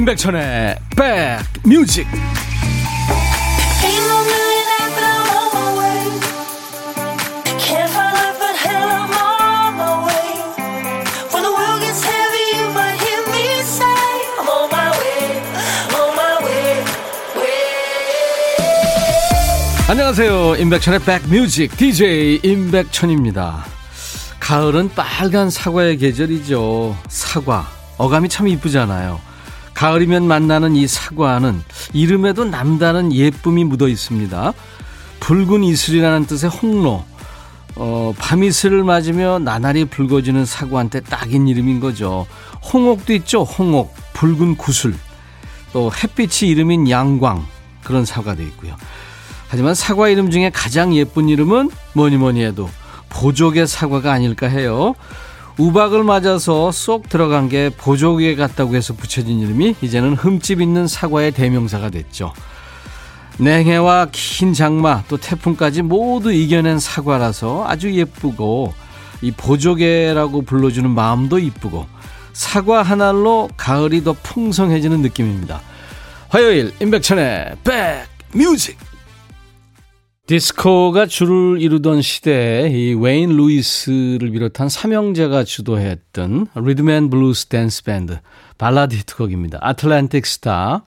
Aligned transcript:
임백천의 0.00 0.76
백뮤직. 0.96 2.06
안녕하세요. 19.86 20.56
임백천의 20.56 21.00
백뮤직. 21.00 21.76
DJ 21.76 22.40
임백천입니다. 22.42 23.66
가을은 24.40 24.94
빨간 24.94 25.50
사과의 25.50 25.98
계절이죠. 25.98 26.96
사과. 27.08 27.68
어감이 27.98 28.30
참 28.30 28.48
이쁘잖아요 28.48 29.29
가을이면 29.80 30.28
만나는 30.28 30.76
이 30.76 30.86
사과는 30.86 31.62
이름에도 31.94 32.44
남다른 32.44 33.14
예쁨이 33.14 33.64
묻어 33.64 33.88
있습니다. 33.88 34.52
붉은 35.20 35.64
이슬이라는 35.64 36.26
뜻의 36.26 36.50
홍로. 36.50 37.02
어, 37.76 38.12
밤이슬을 38.18 38.84
맞으며 38.84 39.38
나날이 39.38 39.86
붉어지는 39.86 40.44
사과한테 40.44 41.00
딱인 41.00 41.48
이름인 41.48 41.80
거죠. 41.80 42.26
홍옥도 42.70 43.14
있죠. 43.14 43.42
홍옥, 43.42 43.94
붉은 44.12 44.58
구슬. 44.58 44.94
또 45.72 45.90
햇빛이 45.90 46.50
이름인 46.50 46.90
양광. 46.90 47.46
그런 47.82 48.04
사과도 48.04 48.42
있고요. 48.42 48.76
하지만 49.48 49.74
사과 49.74 50.10
이름 50.10 50.30
중에 50.30 50.50
가장 50.50 50.94
예쁜 50.94 51.30
이름은 51.30 51.70
뭐니 51.94 52.18
뭐니 52.18 52.44
해도 52.44 52.68
보족의 53.08 53.66
사과가 53.66 54.12
아닐까 54.12 54.46
해요. 54.46 54.94
우박을 55.58 56.04
맞아서 56.04 56.72
쏙 56.72 57.08
들어간 57.08 57.48
게 57.48 57.70
보조개 57.70 58.34
같다고 58.34 58.76
해서 58.76 58.94
붙여진 58.94 59.40
이름이 59.40 59.76
이제는 59.82 60.14
흠집 60.14 60.60
있는 60.60 60.86
사과의 60.86 61.32
대명사가 61.32 61.90
됐죠. 61.90 62.32
냉해와 63.38 64.08
긴 64.12 64.52
장마 64.52 65.02
또 65.08 65.16
태풍까지 65.16 65.82
모두 65.82 66.32
이겨낸 66.32 66.78
사과라서 66.78 67.64
아주 67.66 67.94
예쁘고 67.94 68.74
이 69.22 69.30
보조개라고 69.32 70.42
불러주는 70.42 70.88
마음도 70.90 71.38
이쁘고 71.38 71.86
사과 72.32 72.82
하나로 72.82 73.50
가을이 73.56 74.04
더 74.04 74.14
풍성해지는 74.22 75.02
느낌입니다. 75.02 75.60
화요일 76.28 76.72
임백천의 76.80 77.56
black 78.32 78.55
music 78.55 78.78
디스코가 80.30 81.06
주를 81.06 81.60
이루던 81.60 82.02
시대에 82.02 82.68
이 82.68 82.94
웨인 82.94 83.30
루이스를 83.30 84.30
비롯한 84.30 84.68
삼형제가 84.68 85.42
주도했던 85.42 86.46
rhythm 86.54 86.91
and 86.91 87.10
blues 87.10 87.46
댄스 87.46 87.82
밴드 87.82 88.20
발라드 88.56 88.94
히트곡입니다. 88.94 89.58
Atlantic 89.60 90.24
Starr 90.24 90.84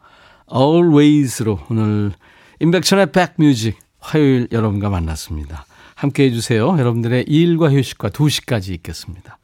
Always로 0.49 1.59
오늘 1.69 2.13
임백천의 2.61 3.11
백뮤직 3.11 3.77
화요일 3.99 4.47
여러분과 4.49 4.89
만났습니다. 4.89 5.65
함께 5.93 6.23
해 6.23 6.31
주세요. 6.31 6.77
여러분들의 6.79 7.25
일과 7.27 7.69
휴식과 7.69 8.11
2시까지 8.11 8.69
있겠습니다. 8.75 9.39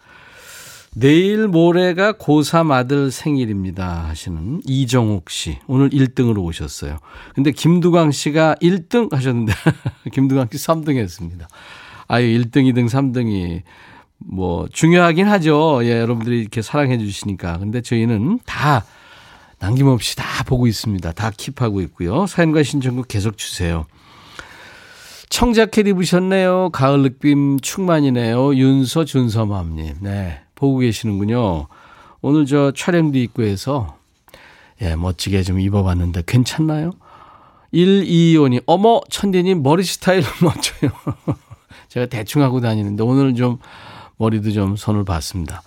내일 0.96 1.48
모레가 1.48 2.14
고3 2.14 2.72
아들 2.72 3.12
생일입니다 3.12 4.08
하시는 4.08 4.62
이정옥 4.66 5.30
씨. 5.30 5.60
오늘 5.68 5.90
1등으로 5.90 6.44
오셨어요. 6.44 6.98
근데 7.36 7.52
김두광 7.52 8.12
씨가 8.12 8.56
1등 8.62 9.12
하셨는데, 9.12 9.54
김두광 10.12 10.48
씨 10.52 10.58
3등 10.58 10.98
했습니다. 10.98 11.48
아유, 12.08 12.26
1등, 12.40 12.64
2등, 12.74 12.90
3등이 12.90 13.62
뭐 14.18 14.68
중요하긴 14.72 15.28
하죠. 15.28 15.82
예, 15.84 16.00
여러분들이 16.00 16.42
이렇게 16.42 16.62
사랑해 16.62 16.98
주시니까. 16.98 17.60
근데 17.60 17.82
저희는 17.82 18.40
다 18.46 18.84
남김없이 19.60 20.16
다 20.16 20.44
보고 20.44 20.68
있습니다. 20.68 21.12
다 21.14 21.32
킵하고 21.32 21.84
있고요. 21.84 22.26
사연과 22.28 22.64
신청곡 22.64 23.08
계속 23.08 23.38
주세요. 23.38 23.86
청자켓 25.30 25.88
입으셨네요. 25.88 26.72
가을 26.72 27.04
느낌 27.04 27.60
충만이네요. 27.60 28.56
윤서 28.56 29.06
준서맘님. 29.06 29.98
네. 30.02 30.42
보고 30.60 30.80
계시는군요. 30.80 31.68
오늘 32.22 32.46
저 32.46 32.72
촬영도 32.76 33.18
있고 33.20 33.44
해서 33.44 33.96
예, 34.82 34.96
멋지게 34.96 35.44
좀 35.44 35.60
입어봤는데 35.60 36.24
괜찮나요? 36.28 36.92
125님, 37.74 38.64
어머, 38.66 39.02
천디님 39.10 39.62
머리 39.64 39.84
스타일 39.84 40.24
멋져요. 40.42 40.92
제가 41.88 42.06
대충 42.08 42.42
하고 42.42 42.62
다니는데 42.62 43.04
오늘 43.04 43.36
좀 43.36 43.58
머리도 44.18 44.52
좀 44.52 44.76
손을 44.76 45.06
봤습니다. 45.06 45.62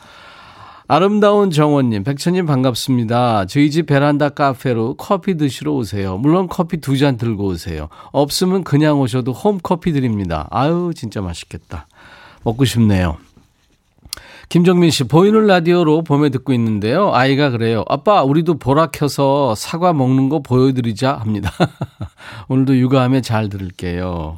아름다운 0.88 1.50
정원님, 1.50 2.04
백천님 2.04 2.44
반갑습니다. 2.44 3.47
저희 3.47 3.70
집 3.70 3.86
베란다 3.86 4.28
카페로 4.31 4.94
커피 4.97 5.36
드시러 5.38 5.72
오세요. 5.72 6.19
물론 6.19 6.48
커피 6.48 6.78
두 6.78 6.97
잔 6.98 7.16
들고 7.16 7.44
오세요. 7.47 7.88
없으면 8.10 8.62
그냥 8.64 9.00
오셔도 9.00 9.32
홈커피 9.32 9.92
드립니다. 9.92 10.48
아유, 10.50 10.92
진짜 10.94 11.22
맛있겠다. 11.22 11.86
먹고 12.44 12.64
싶네요. 12.64 13.16
김정민 14.52 14.90
씨, 14.90 15.04
보이는 15.04 15.46
라디오로 15.46 16.04
봄에 16.04 16.28
듣고 16.28 16.52
있는데요. 16.52 17.10
아이가 17.14 17.48
그래요. 17.48 17.86
아빠, 17.88 18.22
우리도 18.22 18.58
보라 18.58 18.88
켜서 18.88 19.54
사과 19.54 19.94
먹는 19.94 20.28
거 20.28 20.40
보여드리자 20.42 21.14
합니다. 21.14 21.50
오늘도 22.48 22.76
육아하며 22.76 23.22
잘 23.22 23.48
들을게요. 23.48 24.36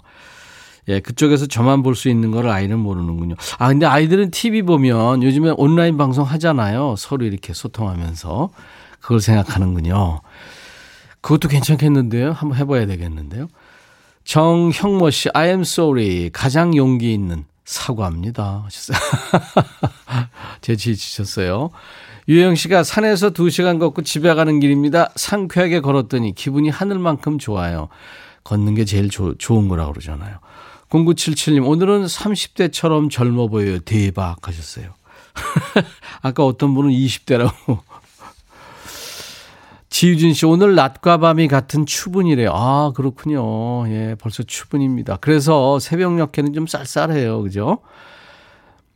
예, 0.86 1.00
그쪽에서 1.00 1.46
저만 1.46 1.82
볼 1.82 1.96
수 1.96 2.08
있는 2.08 2.30
걸 2.30 2.48
아이는 2.48 2.78
모르는군요. 2.78 3.34
아, 3.58 3.66
근데 3.66 3.86
아이들은 3.86 4.30
TV 4.30 4.62
보면 4.62 5.24
요즘에 5.24 5.52
온라인 5.56 5.96
방송 5.96 6.22
하잖아요. 6.24 6.94
서로 6.96 7.24
이렇게 7.24 7.52
소통하면서. 7.52 8.50
그걸 9.00 9.20
생각하는군요. 9.20 10.20
그것도 11.22 11.48
괜찮겠는데요? 11.48 12.30
한번 12.30 12.56
해봐야 12.56 12.86
되겠는데요? 12.86 13.48
정형모 14.22 15.10
씨, 15.10 15.28
I 15.34 15.48
am 15.48 15.62
sorry. 15.62 16.30
가장 16.32 16.76
용기 16.76 17.12
있는. 17.12 17.46
사과합니다. 17.64 18.66
재치지셨어요. 20.60 21.70
유영 22.28 22.54
씨가 22.54 22.84
산에서 22.84 23.30
2시간 23.30 23.78
걷고 23.78 24.02
집에 24.02 24.32
가는 24.34 24.60
길입니다. 24.60 25.12
상쾌하게 25.16 25.80
걸었더니 25.80 26.34
기분이 26.34 26.70
하늘만큼 26.70 27.38
좋아요. 27.38 27.88
걷는 28.44 28.74
게 28.74 28.84
제일 28.84 29.10
조, 29.10 29.34
좋은 29.36 29.68
거라고 29.68 29.92
그러잖아요. 29.92 30.38
0977님, 30.90 31.66
오늘은 31.66 32.04
30대처럼 32.04 33.10
젊어 33.10 33.48
보여요. 33.48 33.80
대박 33.80 34.46
하셨어요. 34.46 34.94
아까 36.22 36.44
어떤 36.44 36.74
분은 36.74 36.90
20대라고 36.90 37.80
지유진 39.94 40.34
씨, 40.34 40.44
오늘 40.44 40.74
낮과 40.74 41.18
밤이 41.18 41.46
같은 41.46 41.86
추분이래요. 41.86 42.50
아, 42.52 42.90
그렇군요. 42.96 43.88
예, 43.88 44.16
벌써 44.20 44.42
추분입니다. 44.42 45.18
그래서 45.20 45.78
새벽녘에는 45.78 46.52
좀 46.52 46.66
쌀쌀해요. 46.66 47.40
그죠? 47.44 47.78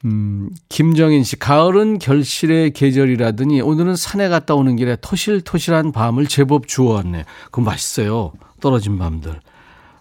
음, 0.04 0.50
김정인 0.68 1.22
씨, 1.22 1.38
가을은 1.38 2.00
결실의 2.00 2.72
계절이라더니 2.72 3.60
오늘은 3.60 3.94
산에 3.94 4.28
갔다 4.28 4.56
오는 4.56 4.74
길에 4.74 4.96
토실토실한 4.96 5.92
밤을 5.92 6.26
제법 6.26 6.66
주워왔네. 6.66 7.26
그거 7.44 7.62
맛있어요. 7.62 8.32
떨어진 8.60 8.98
밤들. 8.98 9.38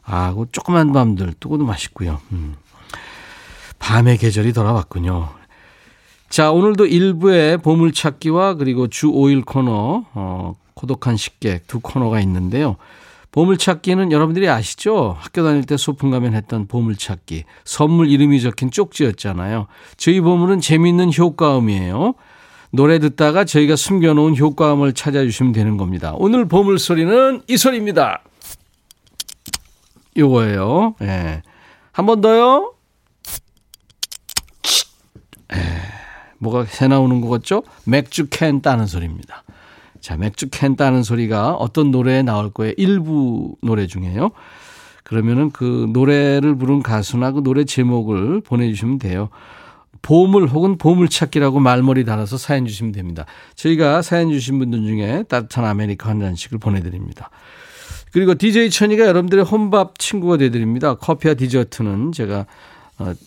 아, 0.02 0.34
그 0.34 0.47
조그만 0.52 0.94
밤들, 0.94 1.35
그것도 1.40 1.64
맛있고요. 1.64 2.19
음. 2.31 2.56
밤의 3.78 4.18
계절이 4.18 4.52
돌아왔군요. 4.52 5.29
자, 6.31 6.52
오늘도 6.52 6.88
일부의 6.88 7.59
보물찾기와 7.59 8.55
그리고 8.55 8.88
주 8.88 9.11
5일 9.11 9.46
코너, 9.46 10.05
어, 10.16 10.55
고독한 10.78 11.18
식객 11.18 11.68
두 11.68 11.79
코너가 11.79 12.22
있는데요. 12.22 12.78
보물찾기는 13.32 14.12
여러분들이 14.12 14.47
아시죠? 14.47 15.18
학교 15.20 15.44
다닐 15.44 15.64
때 15.64 15.76
소풍 15.76 16.12
가면 16.12 16.34
했던 16.34 16.68
보물찾기. 16.68 17.44
선물 17.66 18.09
이름이 18.09 18.40
적힌 18.41 18.72
쪽지였잖아요. 18.72 19.68
저희 19.97 20.22
보물은 20.22 20.62
재미있는 20.62 21.12
효과음이에요. 21.14 22.14
노래 22.72 23.00
듣다가 23.00 23.44
저희가 23.44 23.76
숨겨놓은 23.76 24.38
효과음을 24.38 24.94
찾아주시면 24.94 25.52
되는 25.52 25.78
겁니다. 25.78 26.14
오늘 26.16 26.47
보물 26.47 26.79
소리는 26.79 27.41
이 27.47 27.58
소리입니다. 27.58 28.22
요거예요. 30.16 30.96
예. 31.02 31.06
네. 31.06 31.41
한번 31.91 32.22
더요. 32.22 32.74
에, 35.53 35.58
예. 35.58 35.64
뭐가 36.40 36.66
새 36.66 36.88
나오는 36.88 37.22
것 37.22 37.29
같죠? 37.29 37.64
맥주 37.85 38.28
캔 38.29 38.62
따는 38.62 38.85
소리입니다. 38.85 39.44
자, 40.07 40.15
맥주 40.15 40.47
캔 40.49 40.77
따는 40.77 41.03
소리가 41.03 41.55
어떤 41.55 41.91
노래에 41.91 42.23
나올 42.23 42.49
거예요? 42.49 42.73
일부 42.77 43.57
노래 43.61 43.87
중에요. 43.87 44.31
그러면은 45.03 45.51
그 45.51 45.89
노래를 45.91 46.55
부른 46.55 46.81
가수나 46.81 47.33
그 47.33 47.43
노래 47.43 47.65
제목을 47.65 48.39
보내주시면 48.39 48.99
돼요. 48.99 49.27
보물 50.01 50.47
혹은 50.47 50.77
보물찾기라고 50.77 51.59
말머리 51.59 52.05
달아서 52.05 52.37
사연 52.37 52.65
주시면 52.65 52.93
됩니다. 52.93 53.25
저희가 53.55 54.01
사연 54.01 54.31
주신 54.31 54.59
분들 54.59 54.85
중에 54.85 55.23
따뜻한 55.27 55.65
아메리카노 55.66 56.09
한 56.09 56.21
잔씩을 56.21 56.57
보내드립니다. 56.57 57.29
그리고 58.13 58.33
DJ 58.33 58.69
천이가 58.69 59.05
여러분들의 59.07 59.43
혼밥 59.43 59.99
친구가 59.99 60.37
되드립니다. 60.37 60.95
커피와 60.95 61.33
디저트는 61.33 62.13
제가 62.13 62.39
어, 62.39 62.45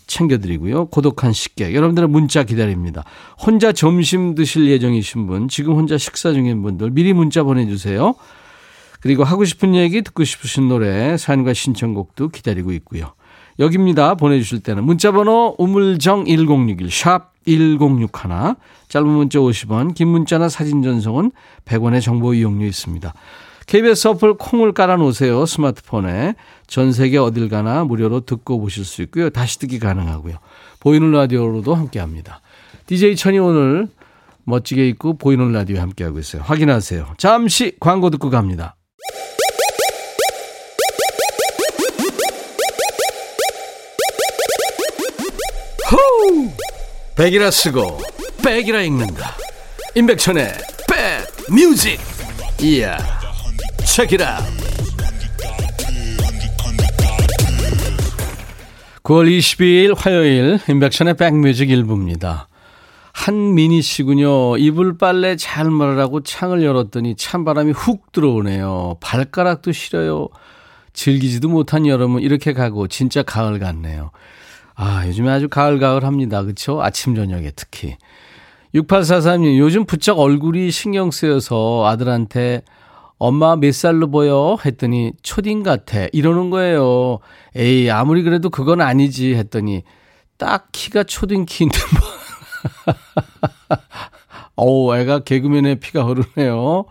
챙겨드리고요. 0.07 0.87
고독한 0.87 1.33
식객. 1.33 1.75
여러분들의 1.75 2.09
문자 2.09 2.43
기다립니다. 2.43 3.05
혼자 3.39 3.73
점심 3.73 4.35
드실 4.35 4.69
예정이신 4.69 5.27
분, 5.27 5.49
지금 5.49 5.75
혼자 5.75 5.99
식사 5.99 6.33
중인 6.33 6.63
분들 6.63 6.91
미리 6.91 7.13
문자 7.13 7.43
보내주세요. 7.43 8.15
그리고 9.01 9.25
하고 9.25 9.45
싶은 9.45 9.75
얘기, 9.75 10.03
듣고 10.03 10.25
싶으신 10.25 10.69
노래, 10.69 11.17
사연과 11.17 11.55
신청곡도 11.55 12.29
기다리고 12.29 12.73
있고요. 12.73 13.15
여기입니다. 13.59 14.15
보내주실 14.15 14.61
때는 14.61 14.85
문자번호 14.85 15.55
우물정 15.59 16.27
1061, 16.27 16.91
샵 16.91 17.33
1061, 17.47 18.57
짧은 18.89 19.07
문자 19.09 19.39
50원, 19.39 19.95
긴 19.95 20.09
문자나 20.09 20.49
사진 20.49 20.83
전송은 20.83 21.33
100원의 21.65 22.03
정보 22.03 22.35
이용료 22.35 22.65
있습니다. 22.67 23.13
KBS 23.67 24.09
어플 24.09 24.35
콩을 24.35 24.73
깔아놓으세요. 24.73 25.47
스마트폰에. 25.47 26.35
전 26.71 26.93
세계 26.93 27.19
어딜 27.19 27.49
가나 27.49 27.83
무료로 27.83 28.21
듣고 28.21 28.61
보실 28.61 28.85
수 28.85 29.03
있고요. 29.03 29.29
다시 29.29 29.59
듣기 29.59 29.81
가능하고요. 29.81 30.37
보이는 30.79 31.11
라디오로도 31.11 31.75
함께합니다. 31.75 32.41
DJ 32.87 33.17
천이 33.17 33.41
오늘 33.41 33.89
멋지게 34.45 34.89
입고 34.89 35.19
보이는 35.19 35.53
라디오에 35.53 35.81
함께하고 35.81 36.21
있어요. 36.21 36.43
확인하세요. 36.43 37.15
잠시 37.19 37.77
광고 37.81 38.09
듣고 38.11 38.31
갑니다. 38.31 38.77
호우! 45.91 46.51
백이라 47.17 47.51
쓰고 47.51 47.99
백이라 48.45 48.83
읽는다. 48.83 49.35
임백천의 49.97 50.53
백 50.89 51.53
뮤직. 51.53 51.99
이야. 52.63 52.97
체키라. 53.85 54.70
9월 59.11 59.29
22일 59.29 59.97
화요일 59.99 60.61
인백션의 60.69 61.15
백뮤직 61.15 61.69
일부입니다. 61.69 62.47
한민희 63.13 63.83
씨군요. 63.83 64.57
이불 64.57 64.99
빨래 64.99 65.35
잘 65.35 65.69
말하라고 65.69 66.23
창을 66.23 66.63
열었더니 66.63 67.17
찬바람이 67.17 67.73
훅 67.73 68.13
들어오네요. 68.13 68.99
발가락도 69.01 69.73
시려요. 69.73 70.29
즐기지도 70.93 71.49
못한 71.49 71.89
여름은 71.89 72.23
이렇게 72.23 72.53
가고 72.53 72.87
진짜 72.87 73.25
가을 73.25 73.59
같네요. 73.59 74.13
아, 74.77 75.05
요즘에 75.09 75.29
아주 75.29 75.49
가을가을 75.49 76.05
합니다. 76.05 76.45
그쵸? 76.45 76.81
아침, 76.81 77.17
저녁에 77.17 77.51
특히. 77.57 77.97
6843님, 78.77 79.59
요즘 79.59 79.87
부쩍 79.87 80.21
얼굴이 80.21 80.71
신경 80.71 81.11
쓰여서 81.11 81.85
아들한테 81.85 82.63
엄마 83.21 83.55
몇 83.55 83.75
살로 83.75 84.11
보여? 84.11 84.57
했더니 84.65 85.13
초딩 85.23 85.63
같아. 85.63 86.07
이러는 86.13 86.49
거예요. 86.49 87.19
에이, 87.55 87.91
아무리 87.91 88.23
그래도 88.23 88.49
그건 88.49 88.81
아니지. 88.81 89.35
했더니 89.35 89.83
딱 90.39 90.69
키가 90.73 91.05
초딩 91.05 91.45
키인데 91.45 91.79
뭐. 91.93 93.77
어우, 94.57 94.97
애가 94.97 95.21
개그맨의 95.21 95.81
피가 95.81 96.05
흐르네요. 96.05 96.87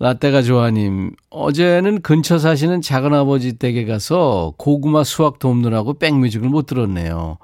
라떼가 0.00 0.42
좋아님, 0.42 1.12
어제는 1.28 2.02
근처 2.02 2.38
사시는 2.38 2.80
작은아버지 2.80 3.58
댁에 3.58 3.84
가서 3.84 4.54
고구마 4.56 5.04
수확 5.04 5.38
돕느라고 5.38 5.94
백뮤직을 5.94 6.48
못 6.48 6.66
들었네요. 6.66 7.38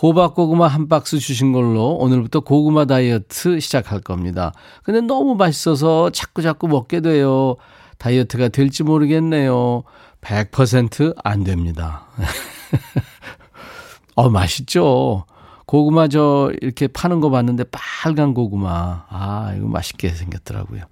호박고구마 0.00 0.68
한 0.68 0.88
박스 0.88 1.18
주신 1.18 1.52
걸로 1.52 1.96
오늘부터 1.96 2.40
고구마 2.40 2.84
다이어트 2.84 3.58
시작할 3.58 4.00
겁니다. 4.00 4.52
근데 4.84 5.00
너무 5.00 5.34
맛있어서 5.34 6.10
자꾸 6.10 6.40
자꾸 6.40 6.68
먹게 6.68 7.00
돼요. 7.00 7.56
다이어트가 7.98 8.48
될지 8.48 8.84
모르겠네요. 8.84 9.82
100%안 10.20 11.44
됩니다. 11.44 12.06
어, 14.14 14.30
맛있죠? 14.30 15.24
고구마 15.66 16.08
저 16.08 16.52
이렇게 16.62 16.86
파는 16.86 17.20
거 17.20 17.30
봤는데 17.30 17.64
빨간 17.70 18.34
고구마. 18.34 19.04
아, 19.08 19.54
이거 19.56 19.66
맛있게 19.66 20.10
생겼더라고요. 20.10 20.84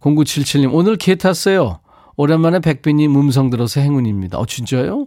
0977님, 0.00 0.72
오늘 0.72 0.96
개 0.96 1.14
탔어요. 1.14 1.80
오랜만에 2.16 2.60
백빈님 2.60 3.14
음성 3.16 3.50
들어서 3.50 3.80
행운입니다. 3.80 4.38
어, 4.38 4.46
진짜요? 4.46 5.06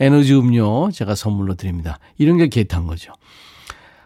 에너지 0.00 0.34
음료 0.34 0.90
제가 0.90 1.14
선물로 1.14 1.54
드립니다. 1.54 1.98
이런 2.18 2.36
게 2.36 2.48
개탄 2.48 2.86
거죠. 2.86 3.12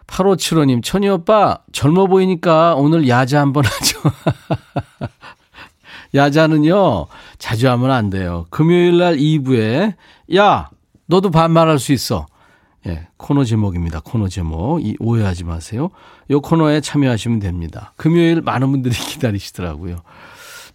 8575님, 0.07 0.83
천희 0.83 1.09
오빠, 1.09 1.59
젊어 1.73 2.07
보이니까 2.07 2.75
오늘 2.75 3.07
야자 3.07 3.41
한번 3.41 3.65
하죠. 3.67 3.99
야자는요, 6.15 7.07
자주 7.37 7.69
하면 7.69 7.91
안 7.91 8.09
돼요. 8.09 8.45
금요일 8.49 8.97
날 8.97 9.17
2부에, 9.17 9.95
야, 10.35 10.69
너도 11.05 11.29
반말할 11.31 11.79
수 11.79 11.91
있어. 11.93 12.25
예, 12.87 13.07
코너 13.17 13.43
제목입니다. 13.43 13.99
코너 13.99 14.29
제목. 14.29 14.79
이, 14.85 14.95
오해하지 14.99 15.43
마세요. 15.43 15.89
요 16.29 16.39
코너에 16.41 16.79
참여하시면 16.79 17.39
됩니다. 17.39 17.93
금요일 17.97 18.41
많은 18.41 18.71
분들이 18.71 18.93
기다리시더라고요. 18.95 19.97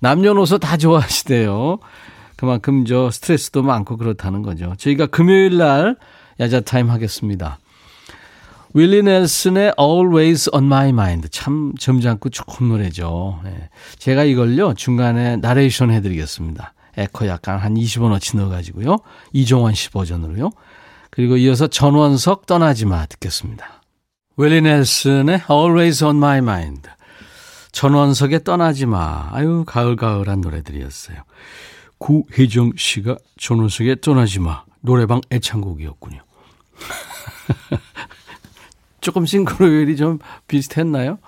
남녀노소 0.01 0.59
다 0.59 0.77
좋아하시대요. 0.77 1.79
그만큼 2.43 2.85
저 2.87 3.09
스트레스도 3.09 3.63
많고 3.63 3.97
그렇다는 3.97 4.43
거죠. 4.43 4.75
저희가 4.77 5.07
금요일 5.07 5.59
날 5.59 5.95
야자 6.41 6.63
타임 6.63 6.91
하겠습니다. 6.91 7.61
윌리 8.75 9.01
넬슨의 9.05 9.75
Always 9.79 10.51
on 10.53 10.65
My 10.65 10.89
Mind. 10.89 11.29
참 11.31 11.73
점잖고 11.79 12.31
좋은 12.31 12.69
노래죠. 12.69 13.39
네. 13.45 13.69
제가 13.97 14.25
이걸요, 14.25 14.75
중간에 14.75 15.37
나레이션 15.37 15.93
해드리겠습니다. 15.93 16.75
에코 16.97 17.29
약간 17.29 17.59
한 17.59 17.75
20원어치 17.75 18.37
넣어가지고요. 18.37 18.97
이종원 19.33 19.75
씨 19.75 19.91
버전으로요. 19.91 20.51
그리고 21.13 21.37
이어서 21.37 21.69
전원석 21.69 22.47
떠나지 22.47 22.87
마 22.87 23.07
듣겠습니다. 23.07 23.83
윌리 24.37 24.63
넬슨의 24.63 25.43
Always 25.49 26.03
on 26.03 26.17
My 26.17 26.39
Mind. 26.39 26.91
전원석의 27.71 28.43
떠나지 28.43 28.87
마. 28.87 29.29
아유, 29.31 29.63
가을가을한 29.65 30.41
노래들이었어요. 30.41 31.19
구혜정 32.03 32.73
씨가 32.77 33.17
전원석의 33.39 34.01
떠나지 34.01 34.41
마. 34.41 34.65
노래방 34.81 35.21
애창곡이었군요. 35.31 36.21
조금 39.01 39.25
싱크로율이 39.25 39.97
좀 39.97 40.19
비슷했나요? 40.49 41.19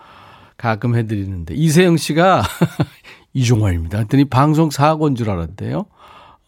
가끔 0.56 0.96
해드리는데. 0.96 1.54
이세영 1.54 1.96
씨가 1.96 2.42
이종환입니다. 3.34 3.98
했더니 3.98 4.24
방송 4.24 4.70
사고인 4.70 5.14
줄 5.14 5.30
알았대요. 5.30 5.86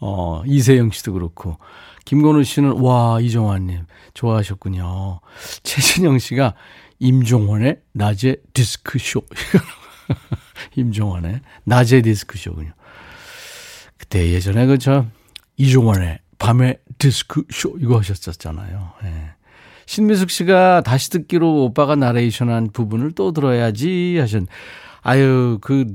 어, 0.00 0.42
이세영 0.44 0.90
씨도 0.90 1.12
그렇고. 1.12 1.58
김건우 2.04 2.42
씨는 2.42 2.80
와 2.80 3.20
이종환님 3.20 3.86
좋아하셨군요. 4.14 5.20
최진영 5.62 6.18
씨가 6.18 6.54
임종원의 6.98 7.78
낮에 7.92 8.38
디스크쇼. 8.54 9.22
임종원의 10.74 11.42
낮에 11.62 12.02
디스크쇼군요. 12.02 12.72
그때 14.08 14.32
예전에 14.32 14.66
그 14.66 14.78
저 14.78 15.04
이종원의 15.56 16.18
밤에 16.38 16.76
디스크 16.98 17.44
쇼 17.50 17.74
이거 17.80 17.98
하셨었잖아요. 17.98 18.92
예. 19.04 19.12
신미숙 19.86 20.30
씨가 20.30 20.82
다시 20.82 21.10
듣기로 21.10 21.64
오빠가 21.64 21.96
나레이션한 21.96 22.70
부분을 22.72 23.12
또 23.12 23.32
들어야지 23.32 24.18
하셨. 24.18 24.44
아유 25.02 25.58
그 25.60 25.86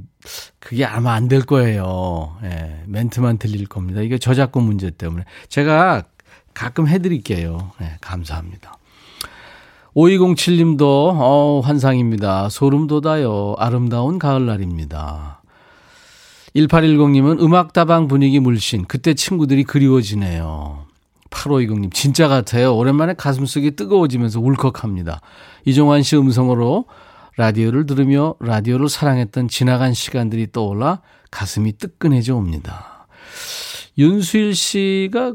그게 0.60 0.84
아마 0.86 1.14
안 1.14 1.28
될 1.28 1.42
거예요. 1.42 2.38
예, 2.44 2.84
멘트만 2.88 3.38
들릴 3.38 3.66
겁니다. 3.68 4.02
이게 4.02 4.18
저작권 4.18 4.64
문제 4.64 4.90
때문에. 4.90 5.26
제가 5.50 6.04
가끔 6.54 6.88
해드릴게요. 6.88 7.72
예, 7.82 7.98
감사합니다. 8.02 8.78
5207님도, 9.96 10.82
어, 10.82 11.60
환상입니다. 11.64 12.50
소름 12.50 12.88
돋아요. 12.88 13.56
아름다운 13.58 14.20
가을날입니다. 14.20 15.41
1810님은 16.56 17.42
음악다방 17.42 18.08
분위기 18.08 18.40
물씬. 18.40 18.86
그때 18.86 19.14
친구들이 19.14 19.64
그리워지네요. 19.64 20.86
8520님, 21.30 21.94
진짜 21.94 22.28
같아요. 22.28 22.76
오랜만에 22.76 23.14
가슴속이 23.14 23.76
뜨거워지면서 23.78 24.42
울컥합니다. 24.42 25.22
이종환 25.66 26.04
씨 26.04 26.18
음성으로 26.18 26.86
라디오를 27.38 27.86
들으며 27.86 28.36
라디오를 28.40 28.90
사랑했던 28.90 29.48
지나간 29.48 29.94
시간들이 29.94 30.52
떠올라 30.52 31.02
가슴이 31.32 31.78
뜨끈해져 31.78 32.36
옵니다. 32.36 33.08
윤수일 33.98 34.54
씨가 34.56 35.34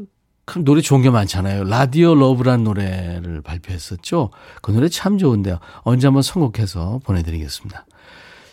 노래 0.63 0.81
좋은 0.81 1.01
게 1.01 1.09
많잖아요. 1.09 1.65
라디오 1.65 2.15
러브란 2.15 2.63
노래를 2.63 3.41
발표했었죠. 3.41 4.29
그 4.61 4.71
노래 4.71 4.87
참 4.87 5.17
좋은데요. 5.17 5.59
언제 5.81 6.07
한번 6.07 6.21
선곡해서 6.21 7.01
보내드리겠습니다. 7.03 7.85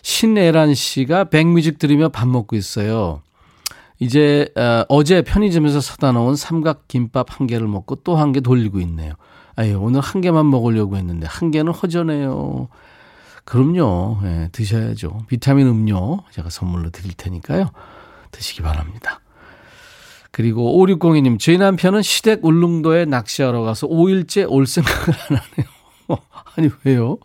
신애란 0.05 0.75
씨가 0.75 1.25
백뮤직 1.25 1.79
들으며 1.79 2.09
밥 2.09 2.27
먹고 2.27 2.55
있어요. 2.55 3.23
이제 3.97 4.47
어, 4.87 5.03
제 5.03 5.23
편의점에서 5.23 5.81
사다 5.81 6.11
놓은 6.11 6.35
삼각 6.35 6.87
김밥 6.87 7.39
한 7.39 7.47
개를 7.47 7.67
먹고 7.67 7.95
또 8.03 8.15
한 8.15 8.31
개 8.31 8.39
돌리고 8.39 8.79
있네요. 8.81 9.13
아유 9.55 9.79
오늘 9.81 10.01
한 10.01 10.21
개만 10.21 10.47
먹으려고 10.51 10.95
했는데 10.97 11.25
한 11.25 11.49
개는 11.49 11.71
허전해요. 11.73 12.67
그럼요. 13.45 14.19
예, 14.25 14.49
드셔야죠. 14.51 15.25
비타민 15.27 15.65
음료 15.67 16.19
제가 16.31 16.51
선물로 16.51 16.91
드릴 16.91 17.13
테니까요. 17.15 17.71
드시기 18.29 18.61
바랍니다. 18.61 19.21
그리고 20.29 20.85
5602님, 20.85 21.39
저희 21.39 21.57
남편은 21.57 22.03
시댁 22.03 22.45
울릉도에 22.45 23.05
낚시하러 23.05 23.61
가서 23.61 23.87
5일째 23.87 24.45
올 24.49 24.67
생각을 24.67 24.99
안 25.07 25.37
하네요. 25.37 25.67
아니, 26.57 26.69
왜요? 26.83 27.17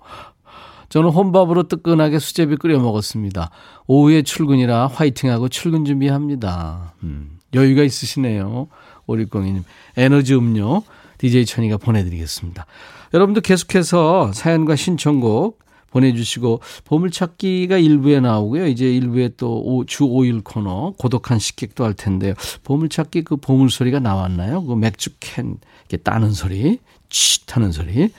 저는 0.91 1.11
혼밥으로 1.11 1.69
뜨끈하게 1.69 2.19
수제비 2.19 2.57
끓여 2.57 2.79
먹었습니다. 2.79 3.51
오후에 3.87 4.23
출근이라 4.23 4.89
화이팅하고 4.89 5.49
출근 5.49 5.85
준비합니다. 5.85 6.95
음, 7.05 7.39
여유가 7.55 7.83
있으시네요. 7.83 8.69
5602님. 9.07 9.63
에너지 9.97 10.35
음료 10.35 10.83
DJ 11.19 11.47
천이가 11.47 11.77
보내드리겠습니다. 11.79 12.67
여러분도 13.15 13.41
계속해서 13.41 14.33
사연과 14.33 14.77
신청곡 14.77 15.61
보내주시고 15.91 16.61
보물찾기가 16.85 17.79
일부에 17.79 18.21
나오고요. 18.21 18.67
이제 18.67 18.85
일부에 18.93 19.31
또 19.37 19.85
주 19.87 20.05
5일 20.05 20.43
코너 20.45 20.93
고독한 20.99 21.39
식객도 21.39 21.85
할 21.85 21.95
텐데요. 21.95 22.35
보물찾기 22.65 23.23
그 23.23 23.37
보물 23.37 23.71
소리가 23.71 23.99
나왔나요? 24.01 24.65
그 24.65 24.75
맥주 24.75 25.11
캔 25.21 25.57
이렇게 25.89 25.97
따는 26.03 26.33
소리, 26.33 26.79
취 27.09 27.41
하는 27.49 27.73
소리. 27.73 28.11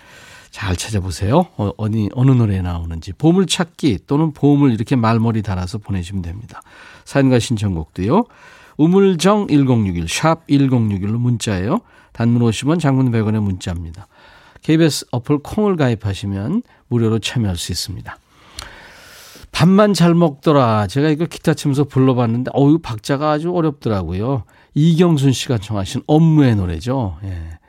잘 0.51 0.75
찾아보세요. 0.75 1.47
어, 1.57 1.71
어디 1.77 2.09
어느 2.13 2.31
노래에 2.31 2.61
나오는지 2.61 3.13
보물찾기 3.13 3.99
또는 4.05 4.33
보물 4.33 4.73
이렇게 4.73 4.95
말머리 4.95 5.41
달아서 5.41 5.79
보내주시면 5.79 6.21
됩니다. 6.21 6.61
사연과 7.05 7.39
신청곡도요. 7.39 8.25
우물정 8.77 9.47
1061, 9.47 10.07
샵 10.07 10.45
1061로 10.47 11.17
문자예요. 11.17 11.79
단문 12.13 12.41
50원, 12.41 12.79
장문 12.79 13.11
100원의 13.11 13.41
문자입니다. 13.41 14.07
KBS 14.61 15.07
어플 15.11 15.39
콩을 15.39 15.77
가입하시면 15.77 16.63
무료로 16.89 17.19
참여할 17.19 17.57
수 17.57 17.71
있습니다. 17.71 18.17
밥만 19.51 19.93
잘 19.93 20.13
먹더라. 20.13 20.87
제가 20.87 21.09
이거 21.09 21.25
기타 21.25 21.53
치면서 21.53 21.83
불러봤는데, 21.85 22.51
어유 22.55 22.79
박자가 22.79 23.31
아주 23.31 23.53
어렵더라고요. 23.53 24.43
이경순 24.73 25.31
씨가 25.31 25.57
청하신 25.57 26.03
업무의 26.07 26.55
노래죠. 26.55 27.17
예. 27.23 27.60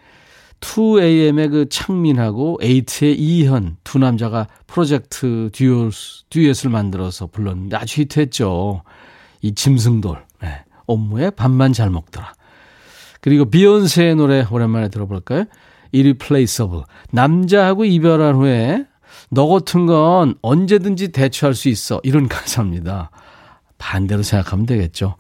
2AM의 0.62 1.50
그 1.50 1.69
창민하고 1.69 2.59
에이트의 2.62 3.19
이현 3.19 3.76
두 3.85 3.99
남자가 3.99 4.47
프로젝트 4.66 5.50
듀엣, 5.52 5.92
듀엣을 6.31 6.71
만들어서 6.71 7.26
불렀는데 7.26 7.76
아주 7.76 8.00
히트했죠. 8.00 8.83
이 9.42 9.54
짐승돌. 9.54 10.25
네. 10.40 10.64
업무의 10.87 11.33
밥만 11.33 11.73
잘 11.73 11.90
먹더라. 11.90 12.33
그리고 13.21 13.45
비욘세의 13.45 14.16
노래 14.16 14.47
오랜만에 14.50 14.88
들어볼까요? 14.88 15.45
Irreplaceable. 15.95 16.85
남자하고 17.11 17.85
이별한 17.85 18.37
후에 18.37 18.87
너 19.31 19.47
같은 19.49 19.87
건 19.87 20.37
언제든지 20.42 21.09
대처할 21.12 21.54
수 21.54 21.69
있어. 21.69 22.00
이런 22.02 22.28
가사입니다. 22.28 23.11
반대로 23.78 24.23
생각하면 24.23 24.66
되겠죠. 24.66 25.16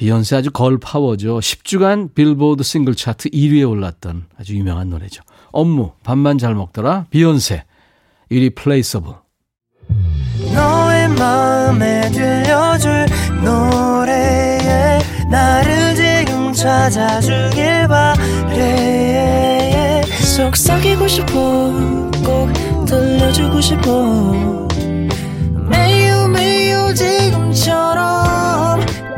비욘세 0.00 0.36
아주 0.36 0.50
걸 0.50 0.78
파워죠. 0.78 1.40
10주간 1.40 2.14
빌보드 2.14 2.62
싱글 2.62 2.94
차트 2.94 3.28
1위에 3.28 3.68
올랐던 3.68 4.24
아주 4.38 4.56
유명한 4.56 4.88
노래죠. 4.88 5.22
업무, 5.52 5.92
밥만 6.04 6.38
잘 6.38 6.54
먹더라. 6.54 7.04
비욘세, 7.10 7.64
Irreplaceable. 8.32 9.16
너의 10.54 11.06
마음에 11.10 12.10
들려줄 12.12 13.06
노래에 13.44 15.00
나를 15.30 15.94
지금 15.94 16.50
찾아주길 16.54 17.86
바래 17.88 20.00
속삭이고 20.34 21.08
싶어 21.08 21.32
꼭 22.24 22.50
들려주고 22.86 23.60
싶어 23.60 24.66
매우 25.68 25.99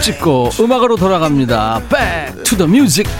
찍고 0.00 0.50
음악으로 0.60 0.96
돌아갑니다. 0.96 1.82
Back 1.88 2.42
to 2.44 2.56
the 2.56 2.70
music. 2.70 3.10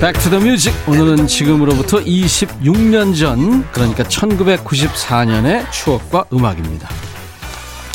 back 0.00 0.17
to 0.17 0.25
the 0.25 0.38
music 0.38 0.72
오늘은 0.86 1.26
지금으로부터 1.26 1.98
26년 1.98 3.18
전 3.18 3.68
그러니까 3.72 4.04
1994년의 4.04 5.68
추억과 5.72 6.26
음악입니다. 6.32 6.88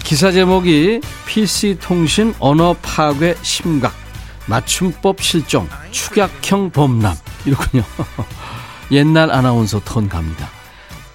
기사 0.04 0.30
제목이 0.30 1.00
PC통신 1.26 2.36
언어 2.40 2.76
파괴 2.82 3.36
심각 3.42 3.94
맞춤법 4.48 5.22
실종 5.22 5.70
축약형 5.92 6.72
범람 6.72 7.16
이렇군요. 7.46 7.84
옛날 8.92 9.32
아나운서 9.32 9.80
톤 9.86 10.10
갑니다. 10.10 10.50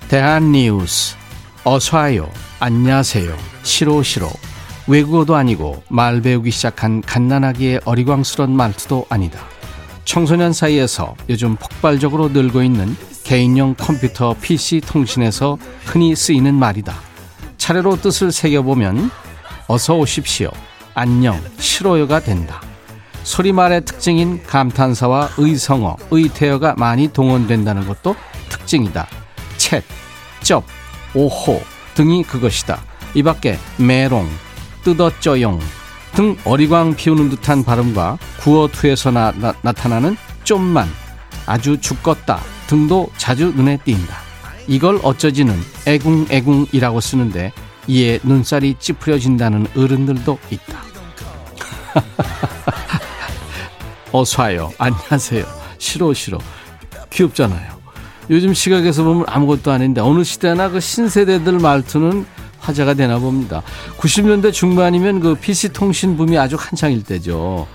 대한뉴스 0.08 1.17
어서와요 1.70 2.30
안녕하세요 2.60 3.36
시로시로 3.62 4.30
외국어도 4.86 5.36
아니고 5.36 5.82
말 5.90 6.22
배우기 6.22 6.50
시작한 6.50 7.02
갓난아기의 7.02 7.82
어리광스런 7.84 8.50
말투도 8.56 9.04
아니다. 9.10 9.40
청소년 10.06 10.54
사이에서 10.54 11.14
요즘 11.28 11.56
폭발적으로 11.56 12.30
늘고 12.30 12.62
있는 12.62 12.96
개인용 13.22 13.74
컴퓨터 13.74 14.34
PC 14.40 14.80
통신에서 14.80 15.58
흔히 15.84 16.16
쓰이는 16.16 16.54
말이다. 16.54 16.94
차례로 17.58 18.00
뜻을 18.00 18.32
새겨보면 18.32 19.10
어서 19.66 19.94
오십시오. 19.94 20.50
안녕, 20.94 21.38
싫어요가 21.58 22.20
된다. 22.20 22.62
소리말의 23.24 23.84
특징인 23.84 24.42
감탄사와 24.42 25.32
의성어, 25.36 25.98
의태어가 26.10 26.76
많이 26.78 27.08
동원된다는 27.08 27.86
것도 27.86 28.16
특징이다. 28.48 29.06
챗, 29.58 29.82
쩝, 30.40 30.64
오호 31.14 31.62
등이 31.94 32.24
그것이다. 32.24 32.80
이 33.14 33.22
밖에 33.22 33.58
메롱, 33.78 34.28
뜯어쩌용, 34.84 35.60
등 36.14 36.36
어리광 36.44 36.96
피우는 36.96 37.30
듯한 37.30 37.64
발음과 37.64 38.18
구어투에서 38.40 39.10
나, 39.10 39.32
나, 39.32 39.54
나타나는 39.62 40.16
좀만 40.44 40.88
아주 41.46 41.80
죽겠다 41.80 42.40
등도 42.66 43.10
자주 43.16 43.52
눈에 43.54 43.78
띈다. 43.84 44.16
이걸 44.66 45.00
어쩌지는 45.02 45.58
애궁애궁이라고 45.86 47.00
쓰는데 47.00 47.52
이에 47.86 48.18
눈살이 48.22 48.74
찌푸려진다는 48.78 49.66
어른들도 49.76 50.38
있다. 50.50 50.78
어서 54.12 54.42
와요. 54.42 54.70
안녕하세요. 54.78 55.44
싫어 55.78 56.12
싫어. 56.12 56.38
귀엽잖아요. 57.10 57.77
요즘 58.30 58.52
시각에서 58.54 59.04
보면 59.04 59.24
아무것도 59.26 59.70
아닌데 59.70 60.00
어느 60.00 60.22
시대나 60.22 60.68
그 60.70 60.80
신세대들 60.80 61.58
말투는 61.58 62.26
화제가 62.60 62.94
되나 62.94 63.18
봅니다. 63.18 63.62
90년대 63.98 64.52
중반이면 64.52 65.20
그 65.20 65.34
PC 65.34 65.72
통신 65.72 66.16
붐이 66.16 66.36
아주 66.36 66.56
한창일 66.58 67.02
때죠. 67.04 67.66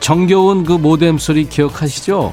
정겨운 0.00 0.64
그 0.64 0.72
모뎀 0.74 1.18
소리 1.18 1.48
기억하시죠? 1.48 2.32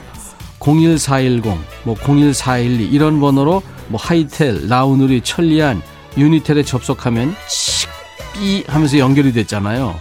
01410, 0.60 1.58
뭐 1.84 1.96
01412 1.96 2.92
이런 2.92 3.20
번호로 3.20 3.64
뭐 3.88 4.00
하이텔, 4.00 4.68
라우누리, 4.68 5.22
천리안, 5.22 5.82
유니텔에 6.18 6.64
접속하면 6.64 7.36
칙삐 7.50 8.66
하면서 8.68 8.98
연결이 8.98 9.34
됐잖아요. 9.34 9.96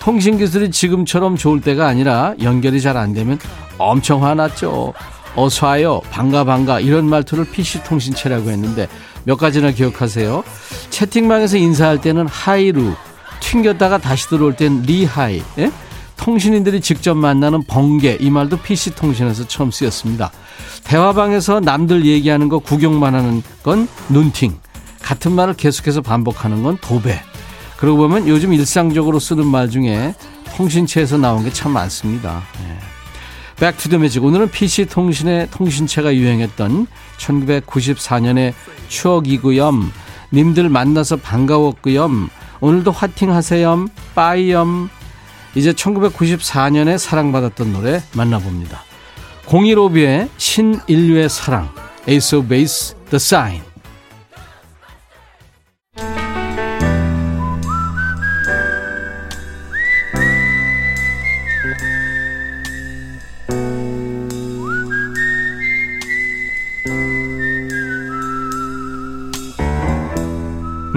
통신 0.00 0.38
기술이 0.38 0.70
지금처럼 0.70 1.36
좋을 1.36 1.60
때가 1.60 1.88
아니라 1.88 2.34
연결이 2.40 2.80
잘 2.80 2.96
안 2.96 3.12
되면 3.12 3.38
엄청 3.76 4.24
화났죠. 4.24 4.94
어서 5.36 5.66
와요, 5.66 6.00
반가 6.10 6.44
반가 6.44 6.80
이런 6.80 7.06
말투를 7.08 7.44
PC 7.50 7.84
통신체라고 7.84 8.50
했는데 8.50 8.88
몇 9.24 9.36
가지나 9.36 9.70
기억하세요. 9.72 10.42
채팅방에서 10.90 11.58
인사할 11.58 12.00
때는 12.00 12.26
하이루, 12.26 12.94
튕겼다가 13.40 13.98
다시 13.98 14.28
들어올 14.28 14.56
땐 14.56 14.82
리하이. 14.82 15.42
예? 15.58 15.70
통신인들이 16.16 16.80
직접 16.80 17.14
만나는 17.14 17.64
번개 17.64 18.16
이 18.18 18.30
말도 18.30 18.58
PC 18.58 18.94
통신에서 18.94 19.46
처음 19.46 19.70
쓰였습니다. 19.70 20.30
대화방에서 20.84 21.60
남들 21.60 22.06
얘기하는 22.06 22.48
거 22.48 22.58
구경만 22.58 23.14
하는 23.14 23.42
건 23.62 23.86
눈팅. 24.08 24.58
같은 25.02 25.32
말을 25.32 25.54
계속해서 25.54 26.00
반복하는 26.00 26.62
건 26.62 26.78
도배. 26.80 27.20
그러고 27.76 27.98
보면 27.98 28.26
요즘 28.26 28.54
일상적으로 28.54 29.18
쓰는 29.18 29.46
말 29.46 29.68
중에 29.68 30.14
통신체에서 30.56 31.18
나온 31.18 31.44
게 31.44 31.50
참 31.52 31.72
많습니다. 31.72 32.42
예. 32.62 32.95
백투더매직 33.56 34.22
오늘은 34.22 34.50
PC통신의 34.50 35.50
통신체가 35.50 36.14
유행했던 36.14 36.86
1994년의 37.18 38.52
추억이구염 38.88 39.90
님들 40.32 40.68
만나서 40.68 41.16
반가웠구염 41.16 42.28
오늘도 42.60 42.90
화팅하세요 42.90 43.86
빠이염. 44.14 44.88
이제 45.54 45.72
1994년에 45.72 46.98
사랑받았던 46.98 47.72
노래 47.72 48.02
만나봅니다. 48.14 48.82
015B의 49.46 50.28
신인류의 50.36 51.30
사랑 51.30 51.70
에이스 52.06 52.36
오브 52.36 52.48
베이스 52.48 52.94
The 53.10 53.16
Sign 53.16 53.62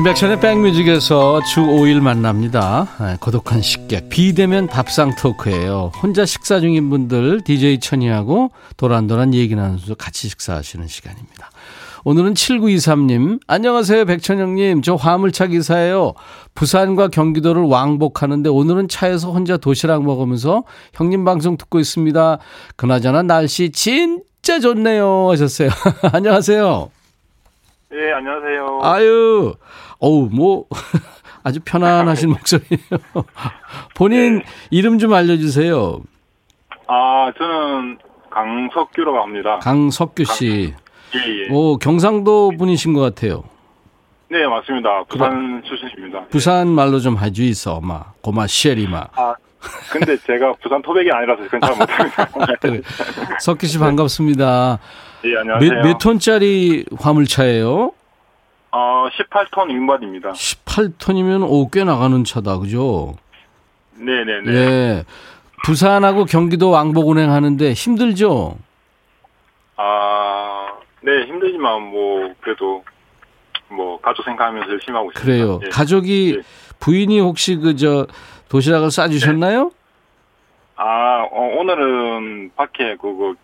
인백션의 0.00 0.40
백뮤직에서 0.40 1.42
주 1.42 1.60
5일 1.60 2.00
만납니다. 2.00 2.88
아, 2.98 3.18
고독한 3.20 3.60
식객. 3.60 4.08
비대면 4.08 4.66
밥상 4.66 5.14
토크예요. 5.14 5.92
혼자 6.02 6.24
식사 6.24 6.58
중인 6.58 6.88
분들 6.88 7.42
DJ 7.44 7.80
천이하고 7.80 8.50
도란도란 8.78 9.34
얘기 9.34 9.54
나누면서 9.54 9.96
같이 9.96 10.30
식사하시는 10.30 10.86
시간입니다. 10.86 11.50
오늘은 12.04 12.32
7923님, 12.32 13.40
안녕하세요, 13.46 14.06
백천영님. 14.06 14.80
저 14.80 14.94
화물차 14.94 15.48
기사예요. 15.48 16.14
부산과 16.54 17.08
경기도를 17.08 17.64
왕복하는데 17.64 18.48
오늘은 18.48 18.88
차에서 18.88 19.30
혼자 19.32 19.58
도시락 19.58 20.02
먹으면서 20.04 20.64
형님 20.94 21.26
방송 21.26 21.58
듣고 21.58 21.78
있습니다. 21.78 22.38
그나저나 22.76 23.20
날씨 23.20 23.70
진짜 23.70 24.60
좋네요. 24.60 25.28
하셨어요. 25.28 25.68
안녕하세요. 26.10 26.90
예, 27.92 28.12
안녕하세요. 28.12 28.80
아유, 28.82 29.54
어우, 30.00 30.28
뭐, 30.32 30.66
아주 31.44 31.60
편안하신 31.64 32.30
목소리예요. 32.30 32.98
본인 33.94 34.38
네. 34.38 34.44
이름 34.70 34.98
좀 34.98 35.12
알려주세요. 35.12 36.00
아, 36.86 37.32
저는 37.38 37.98
강석규라고 38.30 39.22
합니다. 39.22 39.58
강석규 39.60 40.24
씨. 40.24 40.74
강, 41.12 41.22
예, 41.22 41.44
예. 41.44 41.48
오, 41.50 41.76
경상도 41.76 42.52
분이신 42.58 42.94
것 42.94 43.00
같아요. 43.00 43.44
네, 44.28 44.46
맞습니다. 44.46 45.04
부산 45.08 45.62
출신입니다. 45.66 46.24
부산 46.30 46.68
말로 46.68 47.00
좀 47.00 47.16
하주 47.16 47.42
있어, 47.44 47.80
마. 47.80 48.04
고마, 48.22 48.46
쉐리마. 48.46 49.06
아, 49.16 49.34
근데 49.90 50.16
제가 50.18 50.54
부산 50.62 50.80
토백이 50.82 51.10
아니라서 51.10 51.42
잘 51.48 51.58
못합니다. 51.60 52.54
그래. 52.60 52.80
석규 53.40 53.66
씨 53.66 53.78
반갑습니다. 53.78 54.78
예, 55.24 55.36
안녕하세요. 55.36 55.70
몇, 55.70 55.82
몇 55.82 55.98
톤짜리 55.98 56.84
화물차예요? 56.98 57.92
어, 58.72 59.08
18톤 59.10 59.68
윙bad입니다. 59.68 60.30
18톤이면 60.32 61.42
오, 61.48 61.68
꽤 61.70 61.84
나가는 61.84 62.22
차다, 62.24 62.58
그죠? 62.58 63.14
네네네. 63.96 64.52
예. 64.52 65.04
부산하고 65.64 66.24
경기도 66.24 66.70
왕복 66.70 67.08
운행하는데 67.08 67.72
힘들죠? 67.72 68.56
아, 69.76 70.68
네, 71.02 71.26
힘들지만 71.26 71.82
뭐, 71.82 72.32
그래도, 72.40 72.84
뭐, 73.68 74.00
가족 74.00 74.24
생각하면서 74.24 74.70
열심히 74.70 74.96
하고 74.96 75.10
있습니다. 75.10 75.20
그래요. 75.20 75.60
예. 75.64 75.68
가족이, 75.68 76.36
예. 76.38 76.42
부인이 76.78 77.18
혹시 77.20 77.56
그, 77.56 77.76
저, 77.76 78.06
도시락을 78.48 78.90
싸주셨나요? 78.90 79.70
아, 80.76 81.26
어, 81.30 81.56
오늘은 81.58 82.52
밖에 82.56 82.96
그거, 82.96 83.34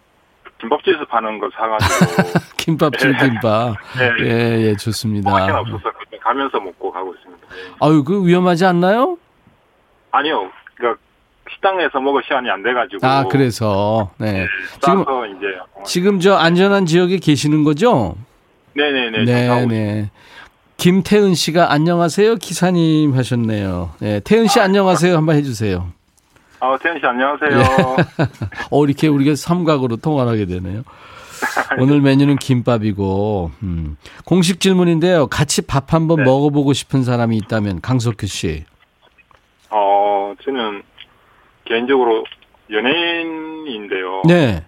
김밥집에서 0.60 1.04
파는 1.06 1.38
거 1.38 1.50
사가지고. 1.54 2.38
김밥집 2.56 3.08
예. 3.08 3.16
김밥. 3.28 3.74
네. 3.98 4.24
예, 4.24 4.60
예, 4.68 4.76
좋습니다. 4.76 5.30
밖에 5.30 5.52
없어서 5.52 5.82
그냥 5.92 6.20
가면서 6.22 6.58
먹고 6.60 6.90
가고 6.90 7.14
있습니다. 7.14 7.46
예. 7.46 7.74
아유, 7.80 8.04
그 8.04 8.26
위험하지 8.26 8.64
않나요? 8.64 9.18
아니요. 10.10 10.50
그러니까 10.74 11.00
식당에서 11.52 12.00
먹을 12.00 12.22
시간이 12.24 12.48
안 12.50 12.62
돼가지고. 12.62 13.06
아, 13.06 13.24
그래서. 13.24 14.10
네. 14.18 14.46
지금, 14.80 15.02
이제. 15.02 15.46
어, 15.74 15.82
지금 15.84 16.20
저 16.20 16.34
안전한 16.34 16.86
지역에 16.86 17.18
계시는 17.18 17.64
거죠? 17.64 18.16
네네네. 18.74 19.24
네, 19.24 19.48
하고 19.48 19.66
네. 19.66 20.10
김태은 20.76 21.34
씨가 21.34 21.72
안녕하세요. 21.72 22.36
기사님 22.36 23.16
하셨네요. 23.16 23.94
네, 24.00 24.20
태은 24.20 24.46
씨 24.46 24.60
안녕하세요. 24.60 25.16
한번 25.16 25.36
해주세요. 25.36 25.90
아, 26.60 26.78
태현 26.78 26.98
씨 26.98 27.06
안녕하세요. 27.06 27.60
어, 28.70 28.84
이렇게 28.84 29.08
우리가 29.08 29.34
삼각으로 29.34 29.96
통화를 29.96 30.32
하게 30.32 30.46
되네요. 30.46 30.82
오늘 31.78 32.00
메뉴는 32.00 32.36
김밥이고, 32.36 33.50
음. 33.62 33.96
공식 34.24 34.60
질문인데요. 34.60 35.26
같이 35.26 35.62
밥 35.62 35.92
한번 35.92 36.18
네. 36.18 36.24
먹어보고 36.24 36.72
싶은 36.72 37.04
사람이 37.04 37.36
있다면, 37.36 37.82
강석규 37.82 38.26
씨. 38.26 38.64
어, 39.70 40.34
저는 40.44 40.82
개인적으로 41.66 42.24
연예인인데요. 42.70 44.22
네. 44.26 44.64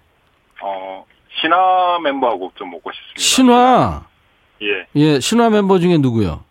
어, 0.61 1.05
신화 1.41 1.99
멤버하고 2.03 2.51
좀 2.55 2.69
먹고 2.69 2.91
싶습니다. 2.91 3.19
신화. 3.19 4.05
예. 4.61 4.87
예, 4.95 5.19
신화 5.19 5.49
멤버 5.49 5.79
중에 5.79 5.97
누구요? 5.97 6.43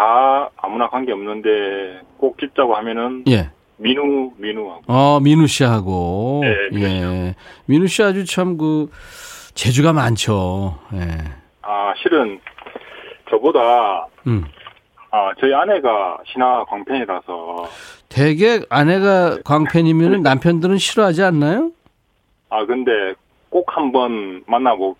다 0.00 0.48
아무나 0.56 0.88
관계 0.88 1.12
없는데 1.12 2.00
꼭 2.16 2.38
찍자고 2.38 2.74
하면은 2.74 3.22
예. 3.28 3.50
민우, 3.76 4.32
민우하고. 4.38 4.82
어, 4.86 5.20
민우 5.20 5.46
씨하고. 5.46 6.40
네, 6.42 6.80
예. 6.80 7.34
민우 7.66 7.86
씨 7.86 8.02
아주 8.02 8.24
참 8.24 8.56
그, 8.56 8.88
재주가 9.52 9.92
많죠. 9.92 10.78
예. 10.94 11.18
아, 11.60 11.92
실은 12.02 12.40
저보다 13.28 14.06
음. 14.26 14.46
아, 15.10 15.32
저희 15.38 15.52
아내가 15.52 16.16
신화 16.32 16.64
광팬이라서 16.64 17.68
대개 18.08 18.62
아내가 18.70 19.34
네. 19.36 19.42
광팬이면 19.44 20.22
남편들은 20.22 20.78
싫어하지 20.78 21.24
않나요? 21.24 21.72
아, 22.48 22.64
근데 22.64 22.90
꼭 23.50 23.66
한번 23.76 24.44
만나고 24.46 24.96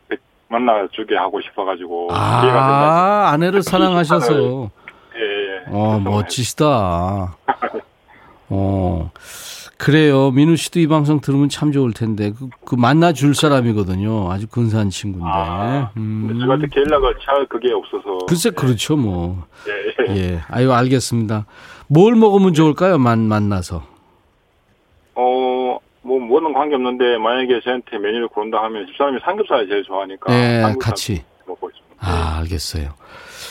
만나주게 0.48 1.16
하고 1.16 1.40
싶어가지고. 1.40 2.08
아, 2.12 3.30
아내를 3.32 3.62
사랑하셔서. 3.62 4.70
예, 5.16 5.20
예. 5.20 5.62
어, 5.68 5.98
멋지시다. 6.00 7.36
어, 8.50 9.10
그래요. 9.78 10.30
민우 10.30 10.56
씨도 10.56 10.80
이 10.80 10.86
방송 10.86 11.20
들으면 11.20 11.48
참 11.48 11.72
좋을 11.72 11.92
텐데. 11.92 12.32
그, 12.38 12.48
그 12.66 12.74
만나 12.74 13.12
줄 13.12 13.34
사람이거든요. 13.34 14.30
아주 14.30 14.46
근사한 14.46 14.90
친구인데. 14.90 15.30
아, 15.32 15.90
음. 15.96 16.38
제가 16.40 16.54
어떻게 16.54 16.80
연락을 16.80 17.14
취할 17.18 17.46
그게 17.46 17.72
없어서. 17.72 18.26
글쎄, 18.26 18.50
그렇죠, 18.50 18.96
뭐. 18.96 19.44
예, 19.68 20.14
예. 20.14 20.16
예. 20.16 20.40
아유, 20.48 20.70
알겠습니다. 20.72 21.46
뭘 21.86 22.14
먹으면 22.14 22.52
좋을까요? 22.52 22.98
만, 22.98 23.20
만나서. 23.20 23.82
어, 25.14 25.78
뭐, 26.02 26.20
뭐는 26.20 26.52
관계 26.52 26.74
없는데, 26.74 27.16
만약에 27.18 27.60
저한테 27.64 27.98
메뉴를 27.98 28.28
고른다 28.28 28.62
하면, 28.64 28.86
집사람이 28.86 29.18
삼겹살을 29.24 29.68
제일 29.68 29.82
좋아하니까. 29.84 30.32
예, 30.34 30.60
삼겹살 30.60 30.78
같이. 30.78 31.24
먹고 31.46 31.70
싶습니다. 31.70 31.96
아, 32.00 32.38
알겠어요. 32.40 32.90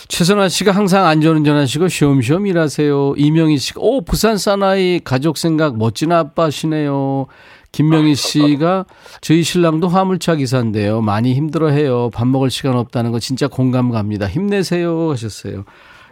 최선아 0.07 0.49
씨가 0.49 0.71
항상 0.71 1.05
안전운전 1.05 1.57
하시고 1.57 1.87
쉬엄쉬엄 1.87 2.47
일하세요. 2.47 3.15
이명희 3.17 3.57
씨가, 3.57 3.81
오, 3.81 4.01
부산 4.01 4.37
사나이 4.37 4.99
가족 5.03 5.37
생각 5.37 5.77
멋진 5.77 6.11
아빠시네요. 6.11 7.27
김명희 7.71 8.15
씨가 8.15 8.85
저희 9.21 9.43
신랑도 9.43 9.87
화물차 9.87 10.35
기사인데요. 10.35 11.01
많이 11.01 11.35
힘들어 11.35 11.69
해요. 11.69 12.09
밥 12.13 12.27
먹을 12.27 12.49
시간 12.49 12.75
없다는 12.75 13.11
거 13.11 13.19
진짜 13.19 13.47
공감 13.47 13.91
갑니다. 13.91 14.27
힘내세요. 14.27 15.11
하셨어요. 15.11 15.65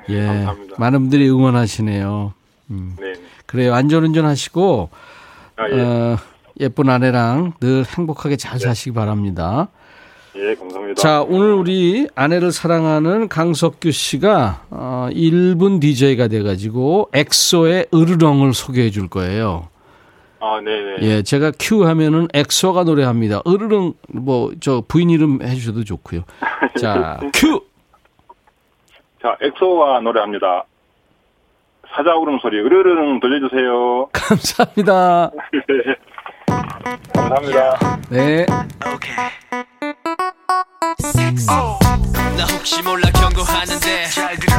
예. 0.09 0.21
감사합니다. 0.21 0.75
많은 0.77 0.99
분들이 1.01 1.27
응원하시네요. 1.29 2.33
음. 2.69 2.95
네. 2.99 3.13
그래요. 3.47 3.73
안전운전 3.73 4.25
하시고, 4.25 4.89
아, 5.55 5.69
예. 5.69 5.81
어, 5.81 6.17
예쁜 6.59 6.89
아내랑 6.89 7.53
늘 7.59 7.85
행복하게 7.85 8.35
잘 8.35 8.59
사시기 8.59 8.93
바랍니다. 8.93 9.69
예, 10.35 10.55
감사합니다. 10.55 11.01
자, 11.01 11.21
오늘 11.21 11.53
우리 11.53 12.07
아내를 12.15 12.51
사랑하는 12.51 13.27
강석규 13.27 13.91
씨가 13.91 14.65
어, 14.69 15.07
1분 15.11 15.79
DJ가 15.81 16.27
돼가지고 16.27 17.09
엑소의 17.13 17.87
으르렁을 17.93 18.53
소개해 18.53 18.91
줄 18.91 19.07
거예요. 19.07 19.69
아, 20.39 20.61
네네. 20.61 20.97
예, 21.01 21.23
제가 21.23 21.51
큐 21.59 21.85
하면은 21.87 22.27
엑소가 22.33 22.83
노래합니다. 22.83 23.41
으르릉 23.47 23.93
뭐저 24.09 24.83
부인 24.87 25.09
이름 25.09 25.41
해주셔도 25.41 25.83
좋고요. 25.83 26.21
자, 26.79 27.19
큐. 27.33 27.61
자, 29.21 29.35
엑소가 29.41 30.01
노래합니다. 30.01 30.65
사자 31.95 32.15
울음소리 32.15 32.59
으르릉 32.59 33.19
들려주세요. 33.19 34.09
감사합니다. 34.13 35.31
네. 35.67 35.95
감사합니다. 37.13 37.99
네. 38.09 38.45
나 41.03 42.45
혹시 42.51 42.81
몰라 42.81 43.09
경고하는데. 43.11 44.09
잘 44.09 44.35
들어 44.37 44.55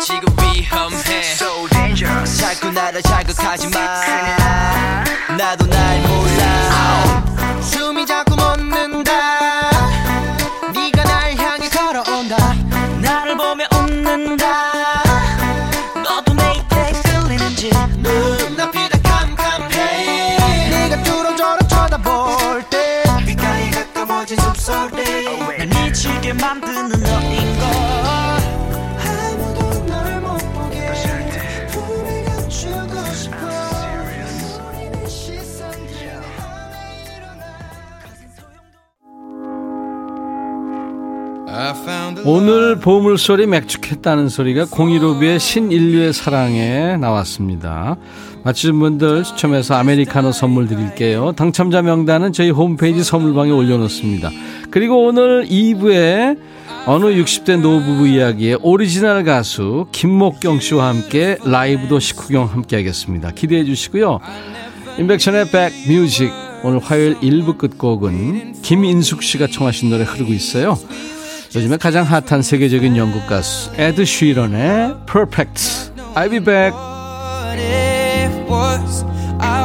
지금 0.00 0.22
위험해. 0.42 1.22
So 1.22 1.68
dangerous. 1.68 2.38
자꾸 2.38 2.70
나를 2.72 3.00
자극하지 3.02 3.68
마 3.68 4.43
오늘 42.24 42.80
보물소리 42.80 43.46
맥주 43.46 43.75
캔 43.75 43.94
따는 43.94 44.28
소리가 44.28 44.64
015B의 44.64 45.38
신인류의 45.38 46.12
사랑에 46.12 46.96
나왔습니다. 46.96 47.96
맞추신 48.42 48.78
분들 48.78 49.22
추첨해서 49.22 49.74
아메리카노 49.74 50.32
선물 50.32 50.66
드릴게요. 50.66 51.32
당첨자 51.36 51.80
명단은 51.82 52.32
저희 52.32 52.50
홈페이지 52.50 53.04
선물방에 53.04 53.50
올려놓습니다. 53.50 54.30
그리고 54.70 55.06
오늘 55.06 55.46
2부에 55.46 56.38
어느 56.86 57.06
60대 57.06 57.60
노부부 57.60 58.06
이야기의 58.06 58.58
오리지널 58.60 59.24
가수 59.24 59.86
김목경 59.92 60.60
씨와 60.60 60.88
함께 60.88 61.38
라이브도 61.44 62.00
식후경 62.00 62.46
함께 62.46 62.76
하겠습니다. 62.76 63.30
기대해 63.30 63.64
주시고요. 63.64 64.18
임백천의 64.98 65.46
백뮤직 65.50 66.30
오늘 66.62 66.80
화요일 66.80 67.16
1부 67.20 67.58
끝곡은 67.58 68.54
김인숙 68.62 69.22
씨가 69.22 69.46
청하신 69.46 69.90
노래 69.90 70.02
흐르고 70.02 70.32
있어요. 70.32 70.78
요즘에 71.54 71.76
가장 71.76 72.04
핫한 72.04 72.42
세계적인 72.42 72.96
영국 72.96 73.26
가수 73.26 73.70
에드 73.76 74.04
쉬런의 74.04 74.96
Perfect. 75.06 75.92
I'll 76.16 76.30
be 76.30 76.40
back. 76.40 76.74
what 76.74 77.58
it 77.60 78.50
was. 78.50 79.04
I 79.40 79.64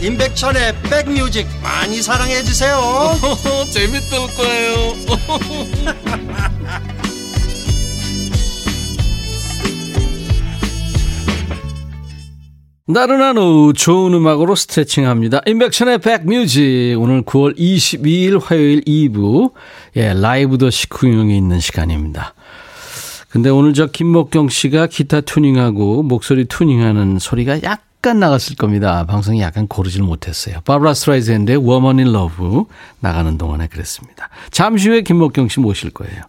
임백천의 0.00 0.74
백뮤직 0.82 1.46
많이 1.62 2.00
사랑해 2.02 2.42
주세요 2.42 2.78
재밌을 3.72 4.18
거예요 4.36 4.94
나른한 12.90 13.36
오후 13.36 13.74
좋은 13.74 14.14
음악으로 14.14 14.54
스트레칭합니다. 14.54 15.42
임백천의 15.44 15.98
백뮤직 15.98 16.96
오늘 16.98 17.20
9월 17.20 17.54
22일 17.58 18.40
화요일 18.42 18.80
2부 18.80 19.52
예, 19.96 20.14
라이브도 20.14 20.70
식후경이 20.70 21.36
있는 21.36 21.60
시간입니다. 21.60 22.32
근데 23.28 23.50
오늘 23.50 23.74
저 23.74 23.88
김목경 23.88 24.48
씨가 24.48 24.86
기타 24.86 25.20
튜닝하고 25.20 26.02
목소리 26.02 26.46
튜닝하는 26.46 27.18
소리가 27.18 27.62
약간 27.62 28.20
나갔을 28.20 28.54
겁니다. 28.54 29.04
방송이 29.06 29.40
약간 29.40 29.66
고르질 29.66 30.02
못했어요. 30.02 30.60
바브라 30.64 30.94
스트라이샌드의 30.94 31.56
Woman 31.56 31.98
in 31.98 32.08
Love 32.14 32.64
나가는 33.00 33.36
동안에 33.36 33.66
그랬습니다. 33.66 34.28
잠시 34.50 34.88
후에 34.88 35.02
김목경 35.02 35.48
씨 35.48 35.58
모실 35.58 35.90
거예요. 35.90 36.22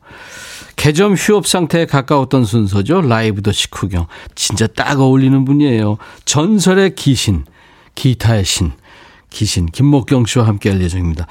개점 0.75 1.13
휴업 1.13 1.45
상태에 1.45 1.85
가까웠던 1.85 2.45
순서죠. 2.45 3.01
라이브도 3.01 3.51
식후경. 3.51 4.07
진짜 4.33 4.65
딱 4.65 4.99
어울리는 4.99 5.45
분이에요. 5.45 5.97
전설의 6.25 6.95
기신, 6.95 7.43
기타의 7.95 8.45
신, 8.45 8.71
기신 9.29 9.65
김목경 9.67 10.25
씨와 10.25 10.47
함께 10.47 10.69
할 10.69 10.81
예정입니다. 10.81 11.27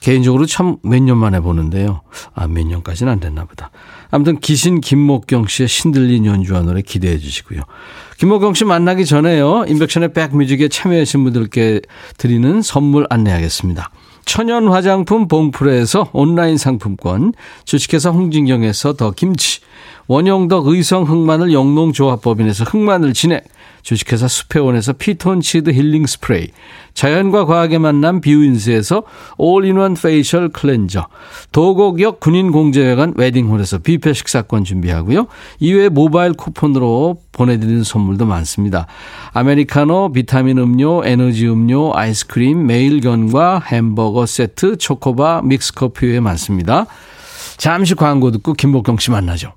개인적으로 0.00 0.46
참 0.46 0.76
몇 0.82 1.00
년 1.02 1.18
만에 1.18 1.40
보는데요. 1.40 2.02
아, 2.34 2.46
몇 2.46 2.66
년까지는 2.66 3.12
안 3.12 3.20
됐나 3.20 3.44
보다. 3.44 3.70
아무튼 4.10 4.38
기신 4.40 4.80
김목경 4.80 5.46
씨의 5.46 5.68
신들린 5.68 6.26
연주와 6.26 6.62
노래 6.62 6.82
기대해 6.82 7.18
주시고요. 7.18 7.62
김목경 8.18 8.54
씨 8.54 8.64
만나기 8.64 9.04
전에요. 9.04 9.64
인백션의 9.68 10.12
백뮤직에 10.12 10.68
참여하신 10.68 11.24
분들께 11.24 11.80
드리는 12.16 12.62
선물 12.62 13.06
안내하겠습니다. 13.10 13.90
천연 14.24 14.68
화장품 14.68 15.28
봉프레에서 15.28 16.10
온라인 16.12 16.56
상품권, 16.56 17.32
주식회사 17.64 18.10
홍진경에서 18.10 18.94
더 18.94 19.12
김치, 19.12 19.60
원형덕 20.08 20.68
의성 20.68 21.04
흑마늘 21.04 21.52
영농조합법인에서 21.52 22.64
흑마늘 22.64 23.12
진액, 23.12 23.44
주식회사 23.82 24.26
수페원에서 24.28 24.94
피톤치드 24.94 25.70
힐링 25.70 26.06
스프레이, 26.06 26.48
자연과 26.94 27.44
과학의 27.44 27.78
만남 27.78 28.20
뷰인스에서 28.20 29.02
all-in-one 29.36 29.94
facial 29.94 30.48
cleanser, 30.48 31.06
도곡역 31.52 32.20
군인공제회관 32.20 33.14
웨딩홀에서 33.16 33.78
뷔페 33.78 34.12
식사권 34.12 34.64
준비하고요. 34.64 35.26
이외에 35.60 35.88
모바일 35.88 36.32
쿠폰으로 36.32 37.18
보내드리는 37.32 37.84
선물도 37.84 38.26
많습니다. 38.26 38.86
아메리카노, 39.32 40.12
비타민 40.12 40.58
음료, 40.58 41.04
에너지 41.04 41.46
음료, 41.46 41.92
아이스크림, 41.94 42.66
매일견과 42.66 43.60
햄버거 43.66 44.24
세트, 44.24 44.78
초코바, 44.78 45.42
믹스커피 45.44 46.06
외에 46.06 46.20
많습니다. 46.20 46.86
잠시 47.56 47.94
광고 47.94 48.30
듣고 48.30 48.52
김복경 48.52 48.98
씨 48.98 49.10
만나죠. 49.10 49.52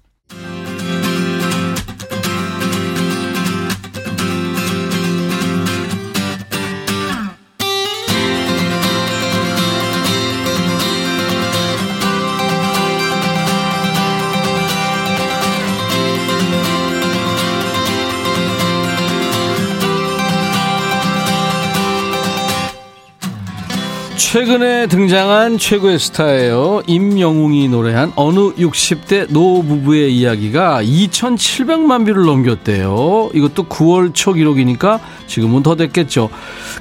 최근에 24.29 24.85
등장한 24.85 25.57
최고의 25.57 25.97
스타예요. 25.97 26.83
임영웅이 26.85 27.67
노래한 27.67 28.13
어느 28.15 28.53
60대 28.53 29.31
노부부의 29.31 30.15
이야기가 30.15 30.83
2,700만 30.83 32.05
view를 32.05 32.25
넘겼대요. 32.25 33.31
이것도 33.33 33.63
9월 33.63 34.13
초 34.13 34.33
기록이니까 34.33 34.99
지금은 35.25 35.63
더 35.63 35.75
됐겠죠. 35.75 36.29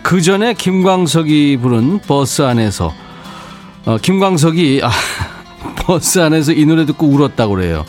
그 0.03 0.21
전에 0.21 0.53
김광석이 0.53 1.57
부른 1.63 2.01
버스 2.01 2.43
안에서 2.43 2.93
어, 3.87 3.97
김광석이 3.97 4.83
아, 4.85 4.91
버스 5.87 6.19
안에서 6.19 6.53
이 6.53 6.67
노래 6.67 6.85
듣고 6.85 7.07
울었다고 7.07 7.55
그래요. 7.55 7.87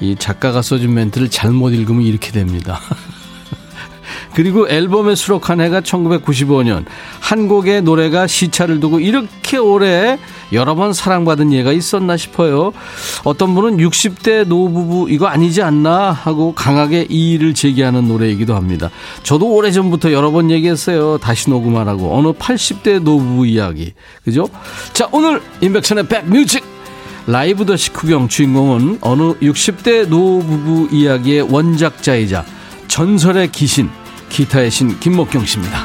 이 0.00 0.16
작가가 0.18 0.60
써준 0.60 0.92
멘트를 0.92 1.30
잘못 1.30 1.70
읽으면 1.70 2.02
이렇게 2.02 2.30
됩니다. 2.30 2.78
그리고 4.34 4.68
앨범에 4.68 5.14
수록한 5.14 5.60
해가 5.60 5.80
1995년 5.80 6.84
한 7.20 7.48
곡의 7.48 7.82
노래가 7.82 8.26
시차를 8.26 8.80
두고 8.80 9.00
이렇게 9.00 9.58
오래 9.58 10.18
여러 10.52 10.74
번 10.74 10.92
사랑받은 10.92 11.52
예가 11.52 11.72
있었나 11.72 12.16
싶어요. 12.16 12.72
어떤 13.24 13.54
분은 13.54 13.78
60대 13.78 14.46
노부부 14.46 15.10
이거 15.10 15.26
아니지 15.26 15.62
않나 15.62 16.10
하고 16.12 16.54
강하게 16.54 17.06
이의를 17.08 17.54
제기하는 17.54 18.08
노래이기도 18.08 18.54
합니다. 18.54 18.90
저도 19.22 19.52
오래전부터 19.54 20.12
여러 20.12 20.30
번 20.30 20.50
얘기했어요. 20.50 21.18
다시 21.18 21.50
녹음하라고. 21.50 22.16
어느 22.16 22.28
80대 22.32 23.02
노부부 23.02 23.46
이야기. 23.46 23.92
그죠? 24.24 24.48
자, 24.92 25.08
오늘 25.12 25.40
임백천의 25.60 26.08
백뮤직 26.08 26.64
라이브 27.26 27.64
더 27.64 27.76
식후경 27.76 28.28
주인공은 28.28 28.98
어느 29.00 29.34
60대 29.34 30.08
노부부 30.08 30.88
이야기의 30.90 31.42
원작자이자 31.42 32.44
전설의 32.88 33.52
귀신 33.52 33.88
기타의 34.32 34.70
신 34.70 34.98
김목경 34.98 35.44
씨입니다. 35.44 35.84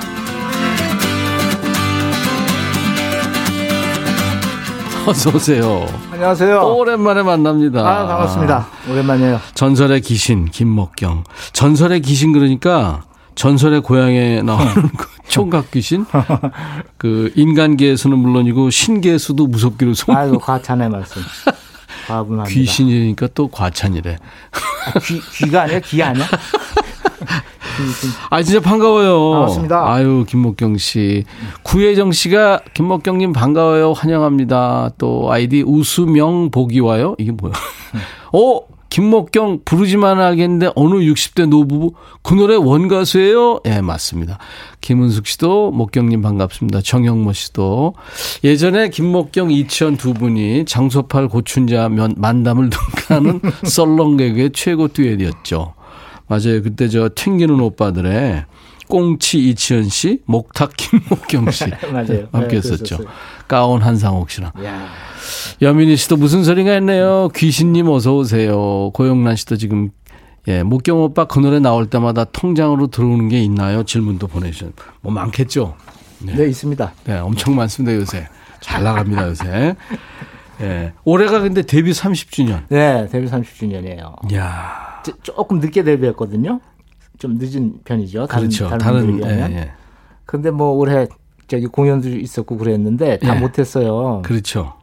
어서 5.06 5.30
오세요. 5.34 5.86
안녕하세요. 6.12 6.60
오랜만에 6.62 7.24
만납니다. 7.24 7.80
아, 7.82 8.08
반갑습니다. 8.08 8.68
오랜만이에요. 8.90 9.40
전설의 9.54 10.02
귀신 10.02 10.46
김목경. 10.46 11.24
전설의 11.52 12.02
귀신 12.02 12.32
그러니까 12.32 13.04
전설의 13.36 13.82
고향에 13.82 14.42
나오는 14.44 14.74
그 14.98 15.08
총각 15.28 15.72
귀신. 15.72 16.06
그 16.98 17.32
인간계에서는 17.36 18.18
물론이고 18.18 18.70
신계에서도 18.70 19.46
무섭기로 19.48 19.94
소문. 19.94 20.20
아이고, 20.22 20.40
과찬의 20.40 20.90
말씀. 20.90 21.22
과분합니다. 22.08 22.54
귀신이니까 22.54 23.28
또 23.34 23.50
과찬이래. 23.50 24.18
아, 24.94 25.00
귀, 25.00 25.22
귀가 25.36 25.64
아니야? 25.64 25.80
귀 25.82 26.02
아니야? 26.02 26.26
귀, 27.78 28.08
귀. 28.08 28.14
아 28.30 28.42
진짜 28.44 28.60
반가워요. 28.60 29.32
반갑습니다. 29.32 29.94
아유 29.94 30.26
김목경 30.28 30.78
씨, 30.78 31.24
구혜정 31.64 32.12
씨가 32.12 32.62
김목경님 32.74 33.34
반가워요, 33.34 33.94
환영합니다. 33.94 34.92
또 34.98 35.32
아이디 35.32 35.62
우수명 35.66 36.52
보기와요. 36.52 37.16
이게 37.18 37.32
뭐야? 37.32 37.54
어 38.34 38.62
김목경 38.90 39.62
부르지만 39.66 40.20
알겠는데 40.20 40.72
어느 40.76 40.96
60대 40.96 41.48
노부부 41.48 41.94
그 42.24 42.34
노래 42.34 42.56
원가수예요? 42.56 43.60
예 43.66 43.82
맞습니다. 43.82 44.38
김은숙 44.82 45.28
씨도 45.28 45.72
목경님 45.72 46.22
반갑습니다. 46.22 46.82
정영모 46.82 47.34
씨도 47.34 47.94
예전에 48.46 48.90
김목경 48.90 49.52
이치현 49.52 49.98
두 49.98 50.14
분이 50.14 50.66
장소팔 50.66 51.28
고춘자 51.28 51.90
면, 51.90 52.14
만담을 52.18 52.70
등가하는 53.08 53.42
썰렁개그의 53.66 54.52
최고 54.54 54.88
듀엣이었죠. 54.88 55.74
맞아요. 56.28 56.62
그때 56.62 56.88
저 56.90 57.10
튕기는 57.14 57.60
오빠들의 57.60 58.46
꽁치 58.88 59.50
이치현 59.50 59.90
씨, 59.90 60.22
목탁 60.26 60.72
김목경 60.78 61.52
씨 61.52 61.66
맞아요. 61.92 62.28
함께 62.32 62.48
네, 62.50 62.56
했었죠. 62.58 62.98
그랬었어요. 62.98 63.08
가온 63.48 63.82
한상옥 63.82 64.30
씨랑. 64.30 64.52
야 64.64 64.88
여민희 65.62 65.96
씨도 65.98 66.18
무슨 66.18 66.44
소리가 66.44 66.76
있네요. 66.78 67.30
귀신님 67.36 67.90
어서 67.90 68.16
오세요. 68.16 68.92
고영란 68.94 69.36
씨도 69.36 69.58
지금 69.58 69.90
예, 70.48 70.64
목경 70.64 71.02
오빠 71.02 71.26
그 71.26 71.40
노래 71.40 71.60
나올 71.60 71.90
때마다 71.90 72.24
통장으로 72.24 72.88
들어오는 72.88 73.28
게 73.28 73.42
있나요? 73.42 73.84
질문도 73.84 74.28
보내주셨. 74.28 74.72
뭐 75.02 75.12
많겠죠. 75.12 75.76
네, 76.20 76.48
있습니다. 76.48 76.94
네, 77.06 77.18
엄청 77.20 77.56
많습니다 77.56 77.94
요새. 77.96 78.28
잘 78.62 78.84
나갑니다 78.84 79.28
요새. 79.28 79.76
예, 80.62 80.94
올해가 81.04 81.40
근데 81.42 81.62
데뷔 81.64 81.92
30주년. 81.92 82.64
네, 82.70 83.08
데뷔 83.12 83.28
30주년이에요. 83.28 84.32
이야, 84.32 84.97
조금 85.24 85.60
늦게 85.60 85.84
데뷔했거든요. 85.84 86.60
좀 87.18 87.38
늦은 87.40 87.80
편이죠. 87.84 88.28
다른, 88.28 88.44
그렇죠. 88.48 88.70
다른, 88.70 88.78
다른 88.78 89.06
분들에. 89.06 89.30
예, 89.30 89.56
예. 89.56 89.72
근데 90.26 90.52
뭐 90.52 90.72
올해 90.72 91.08
저기 91.48 91.66
공연도 91.66 92.10
있었고 92.10 92.58
그랬는데 92.58 93.20
다 93.20 93.36
예. 93.36 93.40
못했어요. 93.40 94.22
그렇죠. 94.24 94.74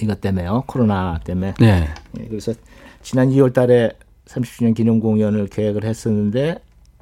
이것 0.00 0.20
때문에요. 0.20 0.64
코로나 0.66 1.20
때문에. 1.24 1.54
네. 1.58 1.88
예, 2.18 2.24
그래서 2.26 2.54
지난 3.02 3.28
2월 3.30 3.52
달에 3.52 3.92
30주년 4.26 4.74
기념 4.74 5.00
공연을 5.00 5.48
계획을 5.48 5.84
했었는데 5.84 6.56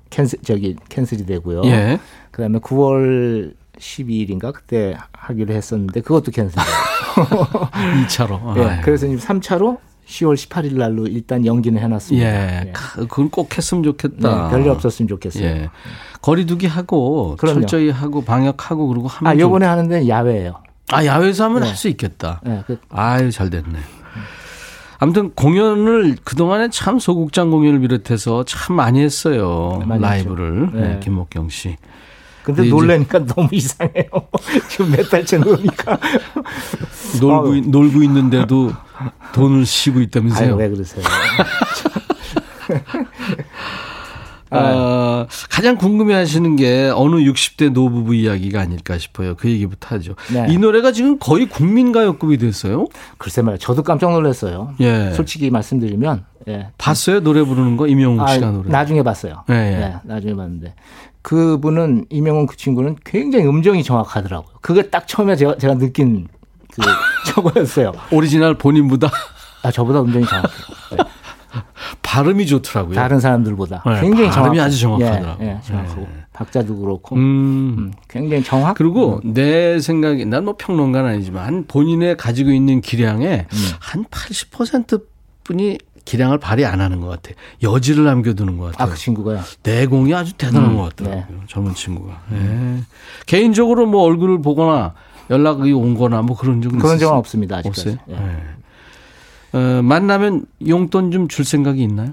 캔슬 0.08 0.38
저기 0.42 0.76
캔슬이 0.88 1.24
되고요. 1.26 1.62
예. 1.66 2.00
그다음에 2.30 2.58
9월 2.58 3.54
12일인가 3.78 4.52
그때 4.52 4.96
하기로 5.12 5.54
했었는데 5.54 6.00
그것도 6.00 6.32
캔슬돼요. 6.32 6.66
2차로. 8.06 8.56
예, 8.58 8.80
그래서 8.82 9.06
지금 9.06 9.18
3차로 9.18 9.78
10월 10.10 10.34
18일 10.34 10.76
날로 10.76 11.06
일단 11.06 11.46
연기는 11.46 11.80
해놨습니다. 11.80 12.26
예, 12.28 12.66
예. 12.66 12.72
가- 12.72 12.96
그건 12.96 13.30
꼭 13.30 13.56
했으면 13.56 13.82
좋겠다. 13.84 14.44
네, 14.44 14.50
별일 14.50 14.68
없었으면 14.70 15.08
좋겠어요. 15.08 15.44
예. 15.44 15.70
거리두기 16.20 16.66
하고 16.66 17.36
그럼요. 17.38 17.60
철저히 17.60 17.90
하고 17.90 18.22
방역하고 18.22 18.88
그러고 18.88 19.08
하면 19.08 19.30
아, 19.30 19.34
좀- 19.34 19.40
요번에 19.40 19.66
하는데 19.66 20.08
야외예요. 20.08 20.54
아 20.92 21.04
야외에서 21.04 21.44
하면 21.44 21.60
네. 21.62 21.68
할수 21.68 21.88
있겠다. 21.88 22.40
예, 22.46 22.64
그, 22.66 22.78
아유 22.90 23.30
잘 23.30 23.48
됐네. 23.50 23.78
아무튼 24.98 25.30
공연을 25.34 26.16
그 26.24 26.36
동안에 26.36 26.68
참 26.70 26.98
소극장 26.98 27.50
공연을 27.50 27.80
비롯해서 27.80 28.44
참 28.44 28.76
많이 28.76 29.00
했어요. 29.00 29.76
네, 29.80 29.86
많이 29.86 30.02
라이브를. 30.02 30.70
네, 30.74 30.80
네. 30.80 31.00
김목경 31.00 31.48
씨. 31.48 31.76
근데 32.42 32.62
이제- 32.62 32.70
놀래니까 32.70 33.24
너무 33.26 33.48
이상해요. 33.52 34.04
지금 34.68 34.90
몇 34.92 35.08
달째 35.10 35.38
노니까. 35.38 35.98
놀고 37.20 37.48
아유. 37.48 37.56
있- 37.58 37.68
놀고 37.68 38.02
있는데도 38.04 38.72
돈을 39.34 39.66
쉬고 39.66 40.00
있다면서요. 40.00 40.48
아유, 40.48 40.56
왜 40.56 40.68
그러세요? 40.68 41.04
아, 44.52 45.26
가장 45.48 45.76
궁금해 45.76 46.12
하시는 46.14 46.56
게 46.56 46.90
어느 46.92 47.16
60대 47.16 47.70
노부부 47.70 48.16
이야기가 48.16 48.60
아닐까 48.60 48.98
싶어요. 48.98 49.36
그 49.36 49.48
얘기부터 49.48 49.94
하죠. 49.94 50.16
네. 50.32 50.46
이 50.50 50.58
노래가 50.58 50.90
지금 50.90 51.20
거의 51.20 51.48
국민가요급이 51.48 52.36
됐어요. 52.38 52.86
글쎄 53.16 53.42
말이야. 53.42 53.58
저도 53.58 53.84
깜짝 53.84 54.10
놀랐어요. 54.10 54.74
예. 54.80 55.12
솔직히 55.12 55.50
말씀드리면. 55.50 56.24
예. 56.48 56.68
봤어요 56.78 57.20
노래 57.20 57.42
부르는 57.44 57.76
거 57.76 57.86
이명웅 57.86 58.20
아, 58.22 58.26
씨가 58.28 58.50
노래. 58.50 58.68
나중에 58.70 59.02
봤어요. 59.04 59.44
예, 59.50 59.54
예, 59.54 59.82
예. 59.82 59.94
나중에 60.02 60.34
봤는데. 60.34 60.74
그분은, 61.22 62.06
이명훈 62.10 62.46
그 62.46 62.56
친구는 62.56 62.96
굉장히 63.04 63.46
음정이 63.46 63.82
정확하더라고요. 63.84 64.54
그걸 64.60 64.90
딱 64.90 65.06
처음에 65.06 65.36
제가, 65.36 65.56
제가 65.58 65.74
느낀 65.74 66.28
그 66.72 66.80
저거였어요. 67.34 67.92
오리지널 68.12 68.54
본인보다 68.56 69.10
아, 69.62 69.70
저보다 69.70 70.00
음정이 70.02 70.24
정확해요. 70.26 70.66
네. 70.92 70.96
발음이 72.02 72.46
좋더라고요. 72.46 72.94
다른 72.94 73.20
사람들보다. 73.20 73.82
네, 73.86 74.00
굉장히 74.00 74.30
발음이 74.30 74.56
정확. 74.56 74.66
아주 74.66 74.80
정확하더라고요. 74.80 75.46
예, 75.46 75.52
예, 75.52 75.60
정확하고. 75.66 76.00
네. 76.02 76.08
박자도 76.32 76.76
그렇고. 76.78 77.16
음. 77.16 77.20
음, 77.78 77.92
굉장히 78.08 78.42
정확. 78.42 78.74
그리고 78.76 79.20
내 79.24 79.78
생각에 79.80 80.24
난 80.24 80.44
뭐 80.44 80.54
평론가는 80.58 81.08
아니지만 81.10 81.66
본인의 81.68 82.16
가지고 82.16 82.50
있는 82.50 82.80
기량의 82.80 83.46
한 83.80 84.04
80% 84.06 85.04
분이 85.44 85.78
기량을 86.04 86.38
발휘 86.38 86.64
안 86.64 86.80
하는 86.80 87.00
것 87.00 87.08
같아. 87.08 87.30
여지를 87.62 88.04
남겨두는 88.04 88.58
것 88.58 88.68
아, 88.68 88.70
같아요. 88.72 88.90
그 88.90 88.96
친구가요. 88.98 89.40
내공이 89.62 90.12
아주 90.14 90.32
대단한 90.34 90.70
음, 90.72 90.76
것 90.76 90.94
같더라고요. 90.96 91.40
젊은 91.48 91.74
친구가. 91.74 92.20
예. 92.32 92.78
개인적으로 93.26 93.86
뭐 93.86 94.02
얼굴을 94.02 94.42
보거나 94.42 94.94
연락이 95.30 95.72
온 95.72 95.94
거나 95.96 96.22
뭐 96.22 96.36
그런 96.36 96.60
적은 96.62 96.78
그런? 96.78 96.98
적은 96.98 97.16
없습니다. 97.16 97.56
아직까지. 97.58 97.98
없어요. 98.06 98.08
예. 98.10 98.14
예. 99.54 99.58
어, 99.58 99.82
만나면 99.82 100.46
용돈 100.66 101.10
좀 101.10 101.28
줄 101.28 101.44
생각이 101.44 101.82
있나요? 101.82 102.12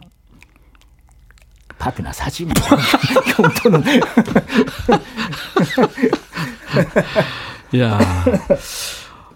밥이나 1.80 2.12
사지 2.12 2.44
뭐. 2.46 2.54
용돈은. 3.40 3.84
야. 7.80 8.00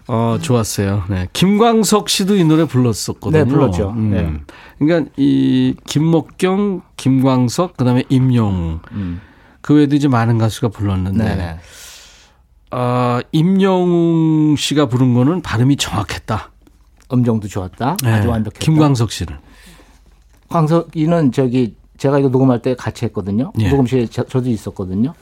어, 0.08 0.38
좋았어요. 0.40 1.04
네. 1.08 1.28
김광석 1.32 2.08
씨도 2.08 2.36
이 2.36 2.44
노래 2.44 2.64
불렀었거든요. 2.64 3.44
네, 3.44 3.48
불렀죠. 3.48 3.90
음. 3.90 4.10
네. 4.10 4.40
그러니까 4.78 5.10
이 5.16 5.74
김목경, 5.86 6.82
김광석, 6.96 7.76
그다음에 7.76 8.04
임영웅. 8.08 8.80
그 9.60 9.74
외에도 9.74 9.94
이제 9.94 10.08
많은 10.08 10.38
가수가 10.38 10.68
불렀는데 10.68 11.22
음. 11.22 11.24
네네. 11.24 11.56
아, 12.70 13.20
임영웅 13.32 14.56
씨가 14.56 14.86
부른 14.86 15.14
거는 15.14 15.42
발음이 15.42 15.76
정확했다. 15.76 16.50
음정도 17.12 17.46
좋았다. 17.46 17.96
네. 18.02 18.10
아주 18.10 18.28
완벽했다. 18.28 18.58
김광석 18.64 19.12
씨는. 19.12 19.36
광석이는 20.48 21.32
저기 21.32 21.76
제가 21.98 22.18
이거 22.18 22.28
녹음할 22.28 22.60
때 22.62 22.74
같이 22.74 23.04
했거든요. 23.06 23.52
예. 23.60 23.68
녹음실에 23.70 24.06
저, 24.06 24.24
저도 24.24 24.48
있었거든요. 24.50 25.14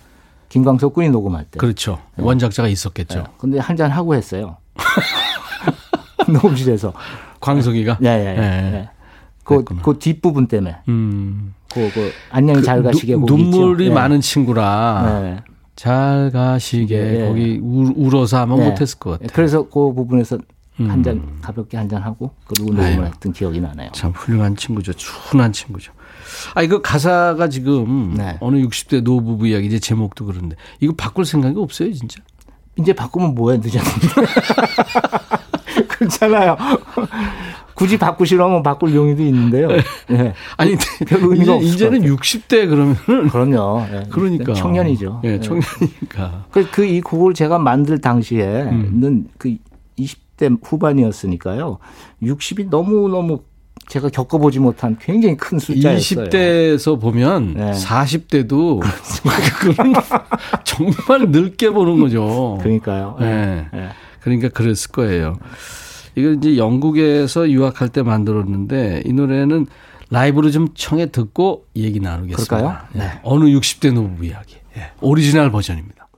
김광석 0.49 0.95
군이 0.95 1.11
녹음할 1.11 1.45
때. 1.45 1.59
그렇죠. 1.59 1.99
원작자가 2.17 2.69
있었겠죠. 2.69 3.19
네. 3.19 3.25
근데 3.39 3.59
한 3.59 3.77
잔 3.77 3.91
하고 3.91 4.15
했어요. 4.15 4.57
녹음실에서. 6.29 6.93
광석이가. 7.41 7.99
네, 8.01 8.17
네, 8.19 8.31
예. 8.31 8.71
네. 8.71 8.89
그, 9.45 9.55
그랬구나. 9.55 9.83
그 9.83 9.99
뒷부분 9.99 10.47
때문에. 10.47 10.77
음. 10.89 11.55
그, 11.73 11.91
그 11.95 12.11
안녕히 12.31 12.63
잘 12.63 12.83
가시게 12.83 13.15
누- 13.15 13.21
곡이 13.21 13.43
있죠. 13.45 13.59
눈물이 13.59 13.89
네. 13.89 13.95
많은 13.95 14.21
친구라 14.21 15.21
네. 15.23 15.37
잘 15.77 16.31
가시게 16.33 16.99
네. 17.01 17.29
거기 17.29 17.59
우, 17.63 17.93
울어서 17.97 18.45
네. 18.45 18.55
못했을 18.57 18.99
것 18.99 19.19
같아. 19.21 19.33
그래서 19.35 19.63
그 19.69 19.93
부분에서 19.95 20.39
음. 20.81 20.91
한잔 20.91 21.39
가볍게 21.41 21.77
한 21.77 21.89
잔 21.89 22.03
하고 22.03 22.33
그리고 22.47 22.71
녹음을. 22.75 23.07
했던 23.07 23.33
기억이 23.33 23.61
나네요. 23.61 23.91
참 23.93 24.11
훌륭한 24.13 24.57
친구죠. 24.57 24.93
순한 24.97 25.53
친구죠. 25.53 25.93
아 26.55 26.63
이거 26.63 26.81
가사가 26.83 27.49
지금 27.49 28.15
네. 28.15 28.37
어느 28.41 28.57
60대 28.57 29.03
노부부 29.03 29.47
이야기 29.47 29.67
이제 29.67 29.79
제목도 29.79 30.27
그런데 30.27 30.57
이거 30.81 30.93
바꿀 30.97 31.25
생각이 31.25 31.55
없어요 31.59 31.93
진짜. 31.93 32.21
이제 32.77 32.93
바꾸면 32.93 33.35
뭐해 33.35 33.59
늦었는데. 33.59 34.33
그렇잖아요. 35.89 36.57
굳이 37.75 37.99
바꾸시려면 37.99 38.63
바꿀 38.63 38.95
용의도 38.95 39.23
있는데요. 39.23 39.69
네. 40.09 40.35
아니 40.57 40.77
별 41.07 41.23
의미가 41.23 41.57
이제, 41.57 41.67
이제는 41.67 42.01
것 42.03 42.21
60대 42.21 42.69
그러면은 42.69 43.29
그럼요. 43.31 43.87
네. 43.91 44.03
그러니까 44.11 44.53
청년이죠. 44.53 45.23
예, 45.25 45.39
네. 45.39 45.41
청년이니까. 45.41 46.47
그이 46.73 47.01
곡을 47.01 47.33
제가 47.35 47.59
만들 47.59 47.99
당시에는 47.99 49.03
음. 49.03 49.27
그 49.39 49.57
20대 49.99 50.59
후반이었으니까요. 50.63 51.79
60이 52.23 52.69
너무 52.69 53.09
너무 53.09 53.41
제가 53.91 54.09
겪어보지 54.09 54.61
못한 54.61 54.97
굉장히 55.01 55.37
큰 55.37 55.59
숫자였어요. 55.59 56.29
20대에서 56.29 57.01
보면 57.01 57.55
네. 57.55 57.73
40대도 57.73 58.81
그건 59.59 59.93
정말 60.63 61.29
늙게 61.31 61.71
보는 61.71 61.99
거죠. 62.01 62.57
그러니까요. 62.63 63.17
네. 63.19 63.67
네. 63.73 63.89
그러니까 64.21 64.49
그랬을 64.49 64.93
거예요. 64.93 65.39
이거 66.15 66.31
이제 66.31 66.57
영국에서 66.57 67.51
유학할 67.51 67.89
때 67.89 68.03
만들었는데 68.03 69.03
이 69.07 69.13
노래는 69.13 69.67
라이브로 70.09 70.53
좀 70.53 70.69
청해 70.75 71.11
듣고 71.11 71.67
얘기 71.75 71.99
나누겠습니다. 71.99 72.57
그럴까요? 72.57 72.79
예. 72.95 72.99
네. 72.99 73.21
어느 73.25 73.47
60대 73.47 73.93
노부부 73.93 74.25
이야기. 74.25 74.57
예. 74.77 74.93
오리지널 75.01 75.51
버전입니다. 75.51 76.09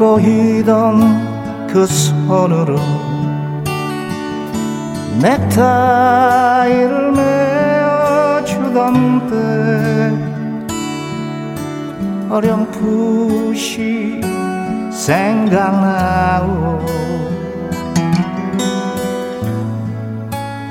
희던 0.00 1.66
그 1.66 1.84
손으로 1.86 2.76
넥타이를 5.20 7.12
메어주던 8.40 8.76
때 9.28 9.34
어렴풋이 12.30 14.20
생각나오 14.92 16.78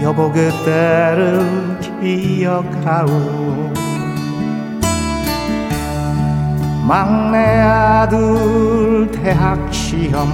여보 0.02 0.32
그때를 0.32 1.78
기억하오 2.00 3.77
막내 6.88 7.38
아들 7.60 9.12
대학 9.12 9.74
시험. 9.74 10.32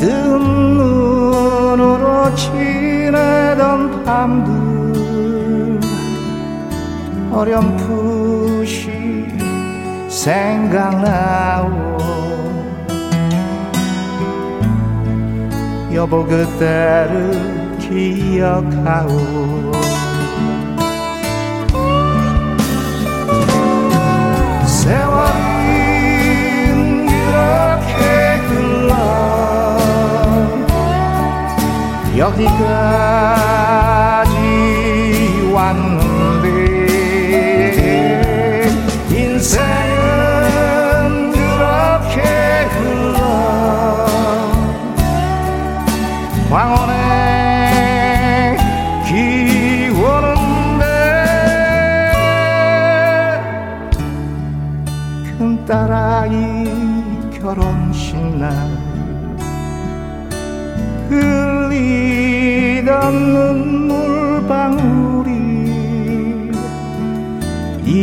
뜬 0.00 0.08
눈으로 0.78 2.34
지내던 2.34 4.04
밤들. 4.04 5.78
어렴풋이 7.30 8.78
생각나오. 10.08 11.68
여보 15.92 16.24
그때를 16.24 17.76
기억하오 17.78 19.08
여기까 32.28 33.57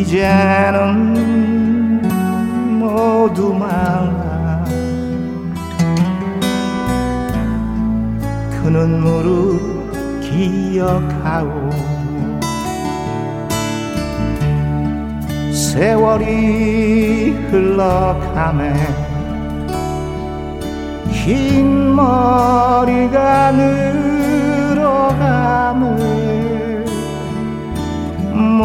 이제는 0.06 2.00
모두 2.80 3.52
말라. 3.54 4.64
그 8.52 8.68
눈물을 8.70 10.22
기억하오. 10.22 11.72
세월이 15.52 17.32
흘러가네 17.50 18.74
흰 21.10 21.96
머리가 21.96 23.52
늘어가네 24.72 24.96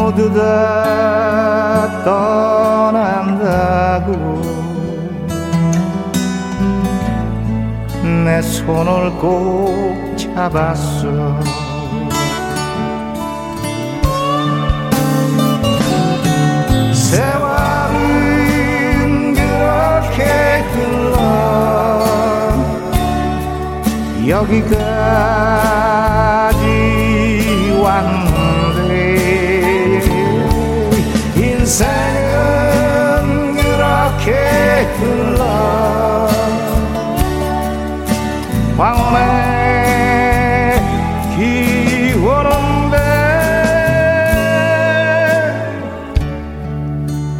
모두 0.01 0.33
다 0.33 2.03
떠난다고. 2.03 3.61
내 8.25 8.41
손을 8.41 9.11
꼭 9.19 10.17
잡았어. 10.17 11.39
세월은 16.93 17.99
그렇게 19.35 20.63
흘러 20.73 21.13
여기까지 24.27 24.71
왔는 27.83 28.30
인생은 31.71 33.55
그렇게 33.55 34.31
흘러. 34.99 35.39
황혼에 38.77 40.75
기원한데 41.37 42.97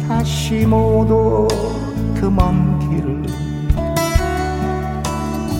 다시 0.08 0.64
모두 0.66 1.46
그 2.18 2.30
먼 2.30 2.78
길을 2.78 3.22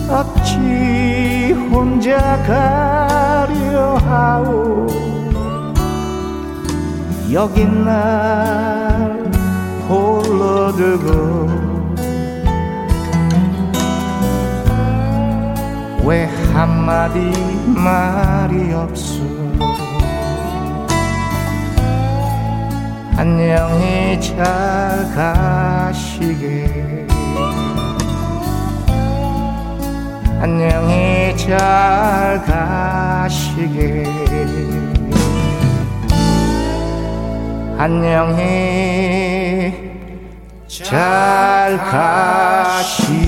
어찌 0.09 1.53
혼자 1.69 2.17
가려 2.47 3.97
하오 3.97 4.87
여긴 7.33 7.83
날 7.83 9.31
홀로 9.89 10.63
잠들고 10.73 11.47
왜 16.03 16.25
한마디 16.53 17.19
말이 17.65 18.73
없어? 18.73 19.23
안녕히 23.15 24.19
잘 24.19 25.09
가시게. 25.15 27.07
안녕히 30.41 31.37
잘 31.37 32.43
가시게 32.43 34.03
안녕히 37.77 39.73
잘 40.67 41.77
가시게 41.77 43.23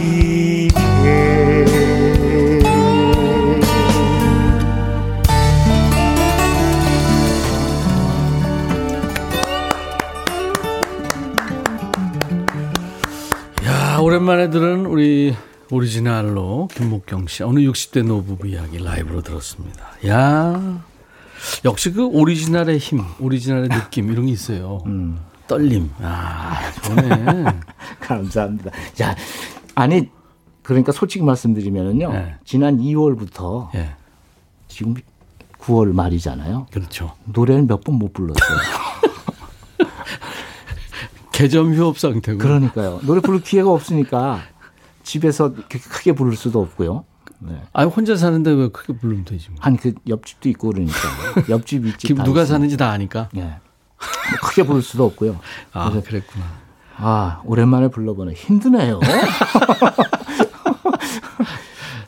야, 13.66 13.98
오랜만에 14.00 14.50
들은 14.50 14.86
우리 14.86 15.36
오리지널로 15.72 16.68
김목경 16.74 17.28
씨 17.28 17.44
어느 17.44 17.60
60대 17.60 18.06
노부부 18.06 18.48
이야기 18.48 18.78
라이브로 18.84 19.22
들었습니다. 19.22 19.86
야, 20.08 20.84
역시 21.66 21.92
그 21.92 22.06
오리지널의 22.06 22.78
힘, 22.80 23.04
오리지널의 23.20 23.70
느낌 23.70 24.12
이런 24.12 24.26
게 24.28 24.32
있어요. 24.32 24.80
떨림. 25.48 25.92
아, 26.02 26.72
좋네. 26.84 27.46
감사합니다. 28.02 28.72
자, 28.94 29.16
아니 29.76 30.10
그러니까 30.64 30.92
솔직히 30.92 31.24
말씀드리면은요. 31.24 32.12
네. 32.12 32.36
지난 32.46 32.78
2월부터 32.80 33.70
예, 33.76 33.96
지금 34.68 34.96
9월 35.60 35.94
말이잖아요. 35.94 36.68
그렇죠. 36.72 37.14
노래를 37.26 37.64
몇 37.64 37.82
번 37.84 37.96
못 38.00 38.14
불렀어요. 38.14 38.58
개점 41.32 41.74
휴업 41.76 42.00
상태고. 42.00 42.38
그러니까요. 42.40 43.00
노래 43.04 43.20
부를 43.22 43.42
기회가 43.42 43.70
없으니까 43.72 44.42
집에서 45.04 45.50
이렇게 45.50 45.78
크게 45.80 46.14
부를 46.14 46.36
수도 46.36 46.62
없고요. 46.62 47.04
네. 47.40 47.62
아니 47.74 47.90
혼자 47.90 48.16
사는데 48.16 48.52
왜 48.52 48.70
크게 48.70 48.94
부르면 48.98 49.26
되지 49.26 49.50
뭐. 49.50 49.58
아니 49.62 49.78
그 49.78 49.94
옆집도 50.08 50.50
있고 50.50 50.70
그러니까 50.70 50.96
옆집 51.50 51.84
다 52.16 52.24
누가 52.24 52.42
있어요. 52.42 52.46
사는지 52.56 52.78
다 52.78 52.90
아니까. 52.92 53.30
예. 53.36 53.42
뭐 53.42 53.60
크게 54.44 54.64
부를 54.64 54.82
수도 54.82 55.06
없고요. 55.06 55.40
아, 55.74 55.90
그래서 55.90 56.08
그랬구나. 56.08 56.46
아 56.98 57.42
오랜만에 57.46 57.90
불러보네 57.90 58.34
힘드네요. 58.34 59.00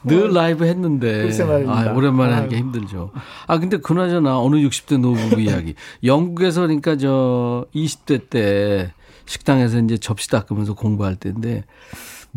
늘 0.03 0.31
라이브 0.33 0.65
했는데. 0.65 1.29
아, 1.67 1.91
오랜만에. 1.93 2.33
하기가 2.33 2.55
힘들죠. 2.57 3.11
아 3.45 3.59
근데 3.59 3.77
그나저나 3.77 4.39
어느 4.39 4.55
60대 4.57 4.99
노부부 4.99 5.41
이야기. 5.41 5.75
영국에서 6.03 6.61
그러니까 6.61 6.95
저 6.95 7.65
20대 7.75 8.29
때 8.29 8.93
식당에서 9.25 9.79
이제 9.79 9.97
접시 9.97 10.29
닦으면서 10.29 10.73
공부할 10.75 11.17
때인데 11.17 11.65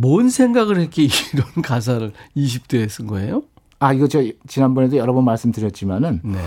뭔 0.00 0.30
생각을 0.30 0.80
했기에 0.80 1.08
이런 1.34 1.62
가사를 1.62 2.12
20대에 2.36 2.88
쓴 2.88 3.06
거예요? 3.06 3.42
아 3.78 3.92
이거 3.92 4.08
저 4.08 4.22
지난번에도 4.46 4.96
여러 4.96 5.12
번 5.12 5.24
말씀드렸지만은 5.24 6.20
네. 6.24 6.38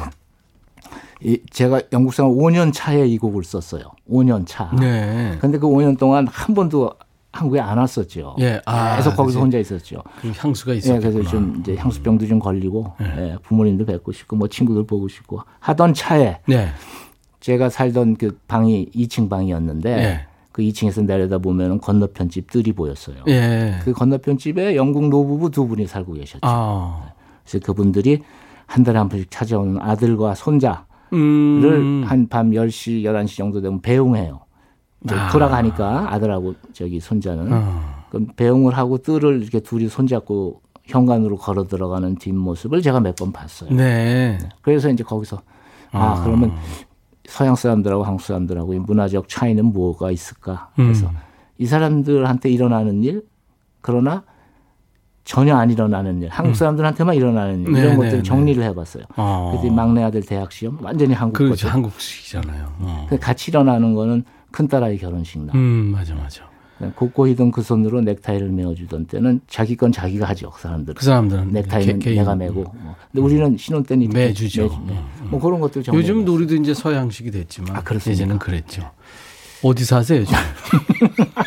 이 1.21 1.39
제가 1.51 1.81
영국 1.93 2.13
생활 2.13 2.33
5년 2.33 2.71
차에 2.73 3.07
이 3.07 3.17
곡을 3.17 3.43
썼어요. 3.43 3.83
5년 4.09 4.45
차. 4.45 4.71
네. 4.79 5.37
근데 5.39 5.57
그 5.57 5.67
5년 5.67 5.97
동안 5.97 6.27
한 6.27 6.53
번도 6.53 6.91
한국에 7.31 7.59
안 7.59 7.77
왔었죠. 7.79 8.35
예. 8.39 8.61
아, 8.65 8.97
계속 8.97 9.15
거기서 9.15 9.25
그치. 9.25 9.37
혼자 9.39 9.57
있었죠. 9.57 10.03
그 10.21 10.31
향수가 10.35 10.73
예, 10.73 10.77
있었구나. 10.77 11.11
그래서 11.11 11.29
좀 11.29 11.57
이제 11.59 11.75
향수병도 11.75 12.27
좀 12.27 12.39
걸리고 12.39 12.93
네. 12.99 13.05
예, 13.17 13.37
부모님도 13.41 13.85
뵙고 13.85 14.11
싶고 14.11 14.35
뭐 14.35 14.47
친구들 14.47 14.85
보고 14.85 15.07
싶고 15.07 15.41
하던 15.59 15.93
차에 15.95 16.39
네. 16.45 16.69
제가 17.39 17.69
살던 17.69 18.17
그 18.17 18.37
방이 18.47 18.89
2층 18.93 19.29
방이었는데 19.29 19.97
예. 19.97 20.32
그 20.53 20.61
2층에서 20.61 21.03
내려다 21.03 21.39
보면은 21.39 21.79
건너편 21.79 22.29
집들이 22.29 22.71
보였어요. 22.71 23.17
예. 23.27 23.79
그 23.83 23.91
건너편 23.91 24.37
집에 24.37 24.75
영국 24.77 25.09
노부부 25.09 25.49
두 25.49 25.67
분이 25.67 25.87
살고 25.87 26.13
계셨죠. 26.13 26.39
아. 26.43 27.11
그래서 27.43 27.65
그분들이 27.65 28.21
한 28.67 28.83
달에 28.83 28.99
한 28.99 29.09
번씩 29.09 29.29
찾아오는 29.31 29.81
아들과 29.81 30.35
손자를 30.35 30.77
음. 31.13 32.03
한밤 32.05 32.51
10시, 32.51 33.03
11시 33.03 33.35
정도 33.37 33.61
되면 33.61 33.81
배웅해요. 33.81 34.41
이제 35.03 35.15
아. 35.15 35.29
돌아가니까 35.31 36.13
아들하고 36.13 36.53
저기 36.71 36.99
손자는 36.99 37.51
어. 37.51 38.03
그럼 38.09 38.27
배웅을 38.35 38.77
하고 38.77 38.99
뜰을 38.99 39.41
이렇게 39.41 39.59
둘이 39.59 39.89
손잡고 39.89 40.61
현관으로 40.85 41.37
걸어 41.37 41.63
들어가는 41.65 42.15
뒷모습을 42.17 42.81
제가 42.83 42.99
몇 42.99 43.15
번 43.15 43.31
봤어요. 43.31 43.71
네. 43.71 44.37
그래서 44.61 44.89
이제 44.89 45.03
거기서 45.03 45.41
아, 45.91 45.99
아. 46.19 46.23
그러면 46.23 46.53
서양 47.27 47.55
사람들하고 47.55 48.03
한국 48.03 48.21
사람들하고 48.23 48.73
이 48.73 48.79
문화적 48.79 49.29
차이는 49.29 49.65
뭐가 49.65 50.11
있을까? 50.11 50.71
그래서 50.75 51.07
음. 51.07 51.15
이 51.57 51.65
사람들한테 51.65 52.49
일어나는 52.49 53.03
일 53.03 53.23
그러나 53.81 54.23
전혀 55.23 55.55
안 55.55 55.71
일어나는 55.71 56.21
일, 56.21 56.29
한국 56.29 56.55
사람들한테만 56.55 57.15
일어나는 57.15 57.61
일 57.63 57.71
네, 57.71 57.79
이런 57.79 57.91
네, 57.91 57.95
것들을 57.97 58.17
네. 58.17 58.23
정리를 58.23 58.61
해봤어요. 58.63 59.03
어. 59.15 59.51
그래서 59.51 59.67
이 59.67 59.71
막내 59.71 60.03
아들 60.03 60.21
대학 60.21 60.51
시험 60.51 60.77
완전히 60.83 61.13
한국 61.13 61.37
그렇죠. 61.37 61.51
거죠. 61.51 61.69
한국식이잖아요. 61.69 62.73
어. 62.79 63.05
근데 63.09 63.21
같이 63.23 63.51
일어나는 63.51 63.93
거는 63.93 64.25
큰 64.51 64.67
딸아이 64.67 64.97
결혼식 64.97 65.39
날. 65.39 65.55
음, 65.55 65.91
맞아, 65.93 66.13
맞아. 66.13 66.43
곧고이던 66.95 67.51
그 67.51 67.61
손으로 67.61 68.01
넥타이를 68.01 68.49
메어주던 68.51 69.05
때는 69.05 69.41
자기 69.47 69.75
건 69.75 69.91
자기가 69.91 70.27
하죠. 70.29 70.49
그 70.51 70.61
사람들은. 70.61 70.95
그 70.95 71.05
사람들은 71.05 71.51
넥타이는 71.51 71.99
개- 71.99 72.15
내가 72.15 72.35
메고. 72.35 72.63
뭐. 72.63 72.95
근데 73.11 73.21
우리는 73.23 73.57
신혼 73.57 73.83
때는 73.83 74.09
매주죠. 74.09 74.63
매주, 74.63 74.75
네. 74.87 74.99
뭐 75.29 75.39
그런 75.39 75.59
것들 75.59 75.83
정리. 75.83 75.99
요즘 75.99 76.27
우리도 76.27 76.55
이제 76.55 76.73
서양식이 76.73 77.29
됐지만 77.31 77.75
아, 77.77 77.83
그렇습니까? 77.83 78.11
예전엔 78.23 78.39
그랬죠. 78.39 78.89
어디 79.63 79.85
사세요, 79.85 80.25
지금? 80.25 80.39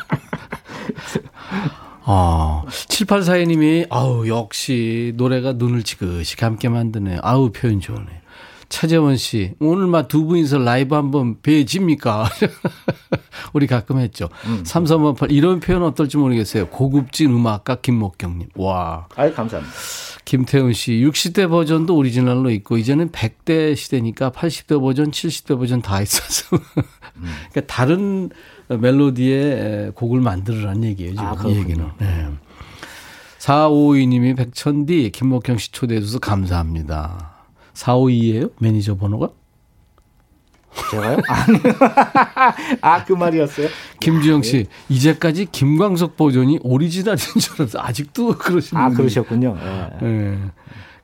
아, 2.09 2.63
7842님이, 2.69 3.87
아우, 3.91 4.29
역시 4.29 5.13
노래가 5.17 5.55
눈을 5.55 5.83
지그시 5.83 6.37
감게 6.37 6.69
만드네. 6.69 7.19
아우, 7.23 7.51
표현 7.51 7.81
좋네. 7.81 8.07
차재원 8.69 9.17
씨, 9.17 9.53
오늘 9.61 9.87
막두 9.87 10.25
분이서 10.25 10.59
라이브 10.59 10.95
한번 10.95 11.41
배집니까? 11.41 12.29
우리 13.53 13.67
가끔 13.67 13.99
했죠. 13.99 14.29
음. 14.47 14.63
3318, 14.65 15.31
이런 15.31 15.61
표현 15.61 15.83
어떨지 15.83 16.17
모르겠어요. 16.17 16.67
고급진 16.69 17.31
음악가 17.31 17.77
김목경님. 17.77 18.49
와. 18.57 19.07
아유 19.17 19.33
감사합니다. 19.33 19.75
김태훈 20.25 20.73
씨, 20.73 20.93
60대 20.93 21.49
버전도 21.49 21.95
오리지널로 21.97 22.51
있고, 22.51 22.77
이제는 22.77 23.11
100대 23.13 23.77
시대니까 23.77 24.31
80대 24.31 24.81
버전, 24.81 25.13
70대 25.13 25.57
버전 25.57 25.81
다 25.83 26.03
있어서. 26.03 26.59
그러니까 27.53 27.61
다른 27.73 28.31
멜로디의 28.69 29.93
곡을 29.95 30.21
만들으라는 30.21 30.83
얘기예요, 30.85 31.13
지금 31.13 31.27
아, 31.27 31.33
이 31.33 31.37
그렇군요. 31.37 31.61
얘기는. 31.61 31.91
네. 31.99 32.29
4552님이 33.39 34.37
백천디, 34.37 35.11
김목경 35.13 35.59
씨 35.59 35.71
초대해줘서 35.71 36.19
감사합니다. 36.19 37.36
452예요? 37.77 38.51
매니저 38.59 38.97
번호가? 38.97 39.31
제가요? 40.91 41.19
아, 42.83 43.05
그 43.05 43.13
말이었어요? 43.15 43.69
김주영 44.01 44.43
씨, 44.43 44.67
이제까지 44.89 45.47
김광석 45.47 46.17
버전이 46.17 46.61
오리지널인 46.63 47.19
줄 47.19 47.55
알았어. 47.61 47.79
아직도 47.81 48.37
그러시는 48.37 48.83
아, 48.83 48.87
분이 48.89 48.97
그러셨군요. 48.99 49.57
예. 49.59 50.07
예. 50.07 50.39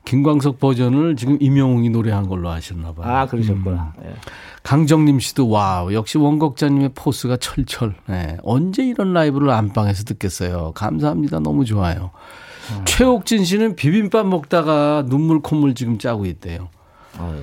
김광석 0.05 0.59
버전을 0.59 1.15
지금 1.15 1.37
임영웅이 1.39 1.89
노래한 1.89 2.27
걸로 2.27 2.49
아셨나 2.49 2.93
봐요. 2.93 3.07
아, 3.07 3.25
그러셨구나. 3.25 3.93
예. 4.03 4.13
강정림 4.61 5.19
씨도 5.19 5.49
와우 5.49 5.93
역시 5.93 6.17
원곡자님의 6.17 6.91
포스가 6.93 7.37
철철. 7.37 7.95
예. 8.09 8.37
언제 8.43 8.85
이런 8.85 9.13
라이브를 9.13 9.49
안방에서 9.49 10.03
듣겠어요. 10.03 10.73
감사합니다. 10.75 11.39
너무 11.39 11.65
좋아요. 11.65 12.11
최옥진 12.85 13.43
씨는 13.45 13.75
비빔밥 13.75 14.27
먹다가 14.27 15.03
눈물 15.07 15.41
콧물 15.41 15.75
지금 15.75 15.97
짜고 15.97 16.25
있대요. 16.25 16.69
아유. 17.17 17.41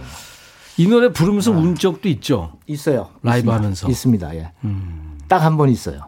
이 0.76 0.86
노래 0.86 1.12
부르면서 1.12 1.50
운 1.50 1.74
적도 1.74 2.08
있죠. 2.08 2.52
있어요. 2.66 3.10
라이브 3.22 3.48
있습니다. 3.50 3.54
하면서. 3.56 3.86
음. 3.86 3.90
있습니다. 3.90 4.36
예. 4.36 4.52
딱 5.28 5.44
한 5.44 5.56
번 5.56 5.68
있어요. 5.68 6.06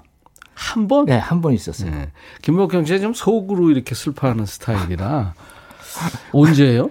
한 0.55 0.89
번. 0.89 1.07
네, 1.07 1.17
한 1.19 1.41
번 1.41 1.53
있었어요. 1.53 1.91
예. 1.93 2.11
김목경 2.43 2.85
씨가 2.87 3.01
좀 3.01 3.13
속으로 3.15 3.71
이렇게 3.71 3.95
슬퍼하는 3.95 4.47
스타일이라 4.47 5.35
언제예요? 6.33 6.91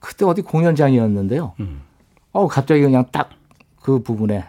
그때 0.00 0.24
어디 0.24 0.42
공연장이었는데요. 0.42 1.54
음. 1.60 1.82
어, 2.32 2.46
갑자기 2.48 2.80
그냥 2.82 3.06
딱 3.12 3.30
그 3.80 4.02
부분에 4.02 4.42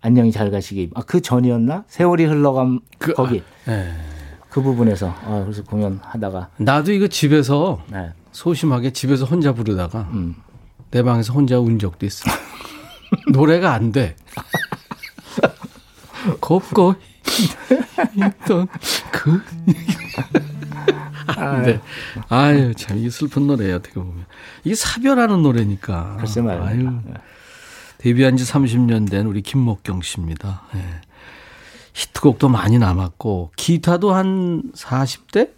안녕히 0.00 0.32
잘 0.32 0.50
가시기. 0.50 0.90
아, 0.96 1.02
그 1.02 1.20
전이었나? 1.20 1.84
세월이 1.86 2.24
흘러감 2.24 2.80
그, 2.98 3.14
거기. 3.14 3.40
예. 3.68 3.92
그 4.52 4.60
부분에서 4.60 5.08
아, 5.08 5.40
그래서 5.44 5.64
공연하다가 5.64 6.50
나도 6.58 6.92
이거 6.92 7.08
집에서 7.08 7.82
네. 7.90 8.12
소심하게 8.32 8.92
집에서 8.92 9.24
혼자 9.24 9.54
부르다가 9.54 10.10
음. 10.12 10.36
내 10.90 11.02
방에서 11.02 11.32
혼자 11.32 11.58
운 11.58 11.78
적도 11.78 12.04
있어. 12.04 12.30
노래가 13.32 13.72
안 13.72 13.92
돼. 13.92 14.14
곱고 16.40 16.94
있던 18.14 18.68
그. 19.10 19.40
네. 21.64 21.80
아유, 22.28 22.74
참, 22.74 22.98
이 22.98 23.08
슬픈 23.08 23.46
노래예요, 23.46 23.76
어떻게 23.76 23.94
보면. 23.94 24.26
이게 24.64 24.74
사별하는 24.74 25.42
노래니까. 25.42 26.18
글쎄 26.18 26.42
말이에요. 26.42 26.66
아유. 26.66 27.00
데뷔한 27.98 28.36
지 28.36 28.44
30년 28.44 29.10
된 29.10 29.26
우리 29.26 29.40
김목경 29.40 30.02
씨입니다. 30.02 30.62
예. 30.74 31.00
히트곡도 31.94 32.48
많이 32.48 32.78
남았고, 32.78 33.52
기타도 33.56 34.12
한 34.14 34.62
40대? 34.74 35.50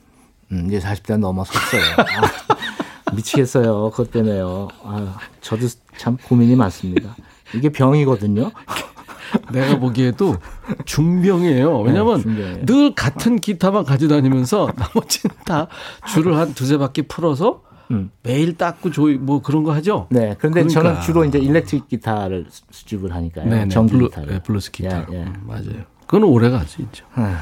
음, 0.52 0.66
이제 0.66 0.78
40대 0.78 1.18
넘어섰어요. 1.18 1.82
아, 1.98 3.12
미치겠어요. 3.14 3.90
그것 3.90 4.10
때문에요. 4.10 4.68
아, 4.82 5.16
저도 5.40 5.66
참 5.96 6.16
고민이 6.16 6.56
많습니다. 6.56 7.14
이게 7.54 7.70
병이거든요. 7.70 8.50
내가 9.52 9.78
보기에도 9.78 10.36
중병이에요. 10.84 11.80
왜냐면 11.80 12.22
네. 12.36 12.64
늘 12.66 12.94
같은 12.94 13.36
기타만 13.36 13.84
가지고 13.84 14.14
다니면서 14.14 14.68
나머지는 14.76 15.36
다 15.44 15.66
줄을 16.08 16.36
한 16.36 16.54
두세 16.54 16.78
바퀴 16.78 17.02
풀어서 17.02 17.62
음. 17.90 18.10
매일 18.22 18.56
닦고 18.56 18.90
조이 18.92 19.14
뭐 19.16 19.42
그런 19.42 19.64
거 19.64 19.72
하죠. 19.74 20.06
네, 20.10 20.36
그런데 20.38 20.62
그러니까. 20.62 20.82
저는 20.82 21.00
주로 21.02 21.24
이제 21.24 21.38
일렉트릭 21.38 21.88
기타를 21.88 22.46
수집을 22.70 23.14
하니까요. 23.14 23.48
네네. 23.48 23.68
전기 23.68 23.92
블루, 23.92 24.08
기타를. 24.08 24.28
네, 24.28 24.42
블루스 24.42 24.70
기타. 24.70 25.06
예, 25.10 25.14
예. 25.14 25.22
음, 25.24 25.42
맞아요. 25.46 25.84
그건 26.06 26.24
오래 26.24 26.50
가지 26.50 26.82
있죠. 26.82 27.04
아휴. 27.14 27.34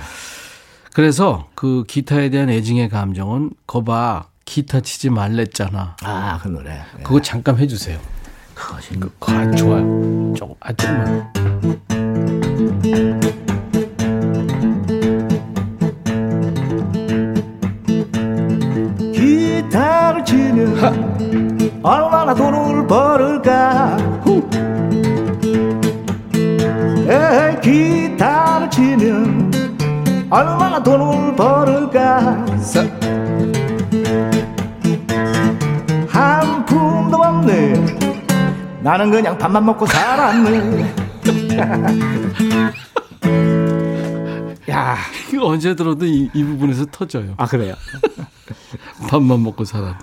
그래서 0.95 1.49
그 1.55 1.85
기타에 1.89 2.31
대한 2.31 2.51
애증의 2.51 2.89
감정은 2.89 3.51
거봐 3.67 4.27
기타 4.45 4.81
치지 4.81 5.11
말랬잖아. 5.11 5.97
아, 6.03 6.39
그 6.43 6.49
노래. 6.49 6.71
예. 6.99 7.03
그거 7.03 7.21
잠깐 7.21 7.59
해주세요. 7.59 7.99
그것이 8.55 8.99
그, 8.99 9.11
아, 9.21 9.51
좋아요. 9.53 10.35
조금 10.35 10.55
아 10.61 10.73
조금만. 10.75 11.33
기타를 19.13 20.25
치면 20.25 21.81
얼마나 21.83 22.35
돈을 22.35 22.87
벌을까 22.87 23.97
후. 24.23 24.43
에이 27.09 27.61
기타 27.63 28.42
를 28.73 28.99
치면 28.99 29.53
얼마나 30.31 30.83
돈을 30.83 31.37
벌을까 31.37 32.45
한 36.09 36.65
푼도 36.65 37.17
없네 37.19 37.75
나는 38.81 39.11
그냥 39.11 39.37
밥만 39.37 39.65
먹고 39.67 39.87
살았네 39.87 40.95
야, 44.71 44.97
이거 45.33 45.47
언제 45.49 45.75
들어도 45.75 46.07
이, 46.07 46.31
이 46.33 46.45
부분에서 46.45 46.87
터져요. 46.91 47.35
아 47.37 47.47
그래요? 47.47 47.75
밥만 49.11 49.43
먹고 49.43 49.67
살았. 49.67 49.97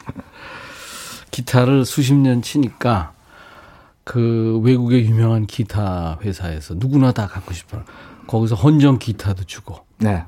기타를 1.32 1.86
수십 1.86 2.13
년 2.13 2.43
치니까 2.43 3.13
그 4.03 4.59
외국의 4.63 5.05
유명한 5.05 5.47
기타 5.47 6.20
회사에서 6.22 6.76
누구나 6.78 7.11
다 7.11 7.26
갖고 7.28 7.53
싶어. 7.53 7.84
거기서 8.30 8.56
헌정 8.56 9.00
기타도 9.00 9.44
주고. 9.46 9.76
네, 9.98 10.24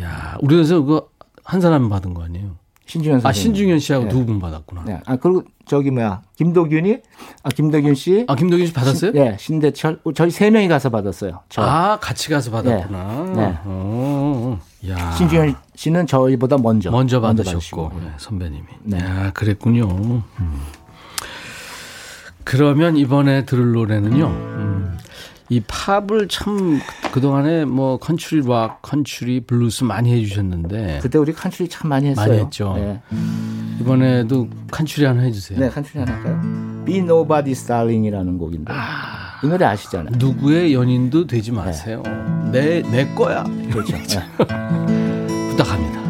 야, 0.00 0.38
우리나라에서 0.40 0.80
그거 0.80 1.08
한 1.44 1.60
사람 1.60 1.88
받은 1.90 2.14
거 2.14 2.24
아니에요? 2.24 2.56
신중현 2.86 3.20
선생님. 3.20 3.28
아, 3.28 3.32
신중현 3.32 3.78
씨하고 3.78 4.04
네. 4.06 4.10
두분 4.10 4.38
받았구나. 4.40 4.84
네. 4.84 5.00
아 5.06 5.16
그리고 5.16 5.44
저기 5.66 5.90
뭐야 5.90 6.22
김도균이 6.36 6.98
아 7.42 7.48
김도균 7.50 7.94
씨, 7.94 8.24
아, 8.26 8.34
김동현 8.34 8.66
씨 8.66 8.72
받았어요? 8.72 9.12
신, 9.12 9.22
네, 9.22 9.36
신대철 9.38 10.00
어, 10.04 10.12
저희 10.12 10.30
세 10.30 10.50
명이 10.50 10.68
가서 10.68 10.90
받았어요. 10.90 11.40
저 11.48 11.62
아, 11.62 11.98
같이 12.00 12.28
가서 12.30 12.50
받았구나. 12.50 13.32
네. 13.36 13.58
어, 13.64 14.58
야. 14.88 15.12
신중현 15.12 15.54
씨는 15.76 16.06
저희보다 16.06 16.56
먼저 16.58 16.90
먼저. 16.90 17.20
받으셨고 17.20 17.92
네, 18.00 18.12
선배님이. 18.16 18.64
네. 18.82 18.98
야, 18.98 19.30
그랬군요. 19.32 19.88
음. 19.88 20.22
그러면 22.44 22.96
이번에 22.96 23.44
들을 23.44 23.72
노래는요. 23.72 24.26
음, 24.26 24.98
이 25.52 25.60
팝을 25.60 26.28
참 26.28 26.80
그동안에 27.12 27.66
뭐 27.66 27.98
country 27.98 28.48
rock, 28.48 28.80
country 28.80 29.40
blues 29.40 29.84
많이 29.84 30.10
해주셨는데 30.10 31.00
그때 31.02 31.18
우리 31.18 31.34
country 31.34 31.68
참 31.68 31.90
많이 31.90 32.08
했어요. 32.08 32.26
많이 32.26 32.40
했죠. 32.40 32.72
네, 32.74 33.02
이번에도 33.78 34.48
country 34.70 35.04
하나 35.04 35.20
해주세요. 35.20 35.60
네 35.60 35.68
country 35.68 35.98
하나 35.98 36.14
할까요? 36.14 36.40
Be 36.86 37.00
Nobody's 37.02 37.66
Darling이라는 37.66 38.38
곡인데 38.38 38.72
이 39.44 39.46
노래 39.46 39.66
아시잖아요. 39.66 40.16
누구의 40.16 40.72
연인도 40.72 41.26
되지 41.26 41.52
마세요. 41.52 42.02
내, 42.50 42.80
내 42.90 43.14
거야. 43.14 43.44
그렇죠. 43.70 43.94
네. 43.94 44.06
부탁합니다. 45.50 46.01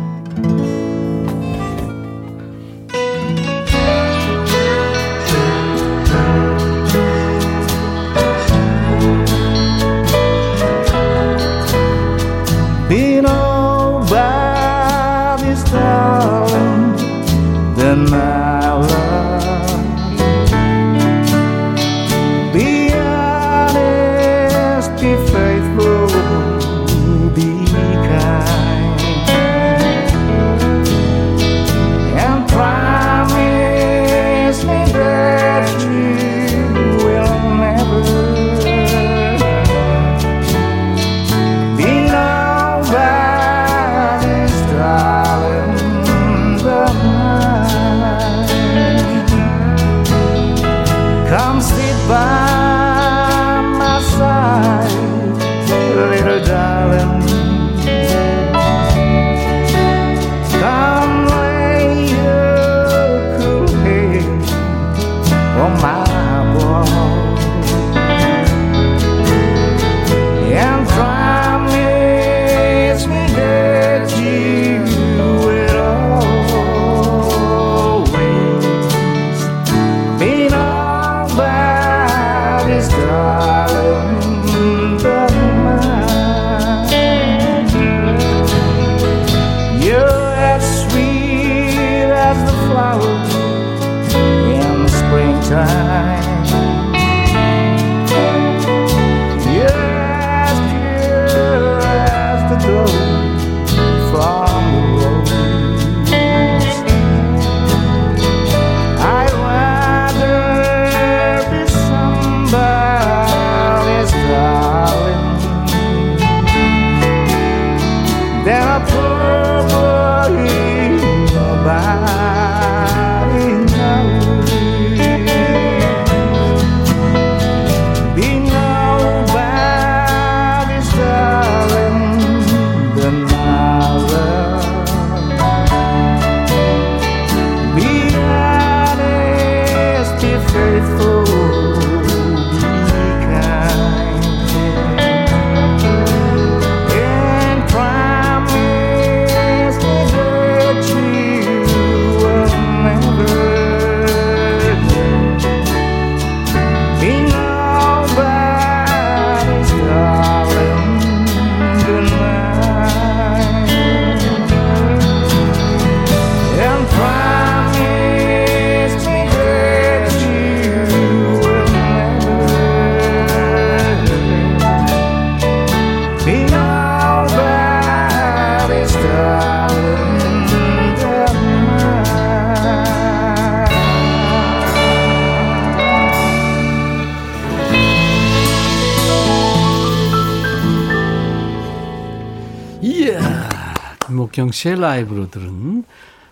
라이브로 194.93 195.31
들은 195.31 195.85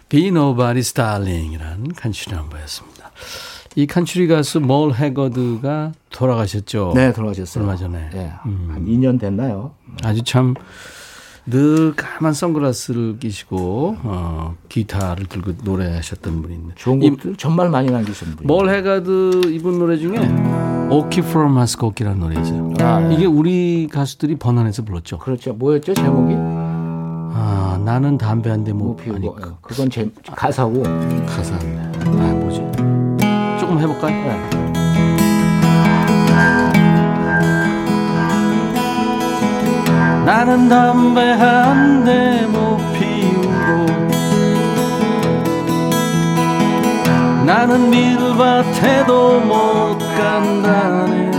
Be 0.08 0.30
Nobody's 0.30 0.94
Darling이라는 0.94 1.92
칸츄리 1.94 2.34
한번였습니다. 2.36 3.10
이 3.76 3.86
칸츄리 3.86 4.26
가수 4.26 4.60
몰 4.60 4.92
해거드가 4.92 5.92
돌아가셨죠. 6.10 6.92
네, 6.94 7.12
돌아가셨어요. 7.12 7.64
얼마 7.64 7.76
전에. 7.76 8.10
예, 8.14 8.32
음. 8.46 8.68
한 8.72 8.84
2년 8.86 9.18
됐나요? 9.20 9.74
아주 10.02 10.22
참 10.24 10.54
늘 11.46 11.94
까만 11.96 12.32
선글라스를 12.32 13.18
끼시고 13.18 13.96
어, 14.02 14.56
기타를 14.68 15.26
들고 15.26 15.52
노래하셨던 15.64 16.42
분인데 16.42 16.74
좋은 16.76 17.02
이 17.02 17.10
곡들 17.10 17.36
정말 17.36 17.70
많이 17.70 17.90
남기신 17.90 18.36
분이에요. 18.36 18.46
몰 18.46 18.70
해가드 18.72 19.50
이분 19.52 19.78
노래 19.78 19.96
중에 19.96 20.16
오키 20.90 21.22
프롬 21.22 21.52
마스코키라는 21.52 22.20
노래죠. 22.20 22.74
아, 22.80 23.08
예. 23.10 23.14
이게 23.14 23.26
우리 23.26 23.88
가수들이 23.90 24.36
번안해서 24.36 24.84
불렀죠. 24.84 25.18
그렇죠. 25.18 25.54
뭐였죠 25.54 25.94
제목이? 25.94 26.34
아, 27.90 27.94
나는 27.94 28.16
담배 28.16 28.50
한대뭐못 28.50 28.96
피우고. 28.98 29.20
피우고 29.20 29.36
예, 29.40 29.50
그건 29.62 29.90
제 29.90 30.08
가사고. 30.36 30.80
가사인데. 31.26 32.00
아, 32.06 32.34
뭐지? 32.34 32.58
조금 33.58 33.80
해볼까요? 33.80 34.14
예. 34.14 34.60
나는 40.24 40.68
담배 40.68 41.32
한 41.32 42.04
대 42.04 42.46
못 42.46 42.76
피우고 42.94 43.86
나는 47.44 47.90
밀밭에도 47.90 49.40
못 49.40 49.98
간다네 50.16 51.30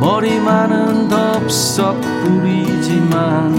머리만은 0.00 1.08
덥석 1.08 2.00
뿌리 2.00 2.79
지만 2.90 3.54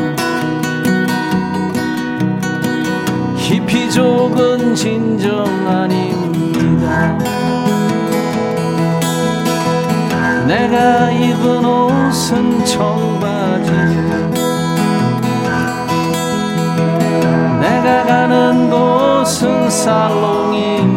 히피족은 3.37 4.75
진정 4.75 5.45
아닙니다 5.69 7.17
내가 10.45 11.11
입은 11.11 11.63
옷은 11.63 12.65
청바지 12.65 13.71
내가 17.61 18.03
가는 18.03 18.69
곳은 18.69 19.69
살롱인데 19.69 20.90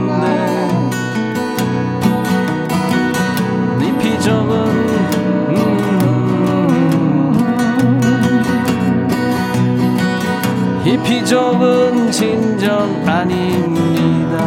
이 11.35 11.37
피적은 11.37 12.13
진정 12.13 13.09
아닙니다 13.09 14.39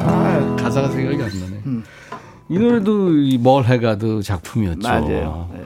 아, 0.00 0.56
가사가 0.58 0.88
생각이 0.88 1.22
안 1.22 1.28
나네. 1.38 1.82
이 2.48 2.58
노래도 2.58 3.14
이멀 3.14 3.64
해가드 3.64 4.22
작품이었죠. 4.22 4.88
맞아요. 4.88 5.50
네. 5.52 5.64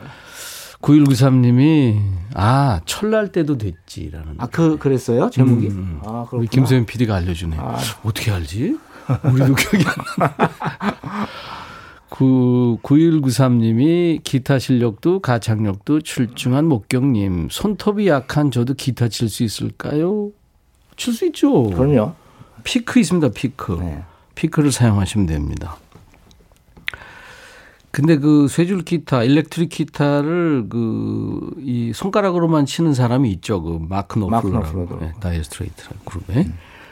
9193님이 0.80 2.00
아 2.34 2.80
철날 2.86 3.30
때도 3.30 3.56
됐지라는. 3.56 4.34
아, 4.38 4.48
그 4.48 4.78
그랬어요? 4.78 5.30
제목이? 5.30 5.68
음. 5.68 6.00
아, 6.02 6.26
그렇구나. 6.28 6.40
우리 6.40 6.48
김소연 6.48 6.86
PD가 6.86 7.14
알려주네. 7.14 7.56
아. 7.56 7.78
어떻게 8.02 8.32
알지? 8.32 8.76
우리도 9.22 9.54
기억이 9.62 9.84
안 9.86 9.94
나. 10.18 10.48
그 12.08 12.76
9193님이 12.82 14.20
기타 14.22 14.58
실력도 14.58 15.20
가창력도 15.20 16.00
출중한 16.02 16.66
목경님 16.66 17.48
손톱이 17.50 18.06
약한 18.08 18.50
저도 18.50 18.74
기타 18.74 19.08
칠 19.08 19.28
수 19.28 19.42
있을까요? 19.42 20.30
칠 20.96 21.12
수 21.12 21.26
있죠. 21.26 21.64
그럼요. 21.70 22.14
피크 22.64 23.00
있습니다. 23.00 23.28
피크. 23.30 23.72
네. 23.80 24.02
피크를 24.34 24.70
사용하시면 24.72 25.26
됩니다. 25.26 25.76
근데 27.90 28.18
그 28.18 28.46
쇠줄 28.48 28.82
기타, 28.82 29.22
일렉트릭 29.24 29.70
기타를 29.70 30.66
그 30.68 31.54
이 31.58 31.92
손가락으로만 31.92 32.64
치는 32.66 32.94
사람이 32.94 33.30
있죠. 33.32 33.60
그 33.62 33.78
마크 33.88 34.18
노플러라고. 34.18 34.98
네, 35.00 35.12
Dire 35.20 35.42
Straits 35.42 35.84
그룹에 36.04 36.46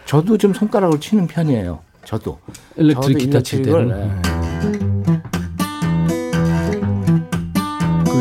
저도 0.04 0.36
좀 0.36 0.52
손가락으로 0.52 0.98
치는 0.98 1.26
편이에요. 1.28 1.80
저도. 2.04 2.38
electric 2.76 3.02
저도 3.02 3.18
기타 3.18 3.40
칠 3.40 3.62
때는 3.62 3.88
네. 3.88 4.53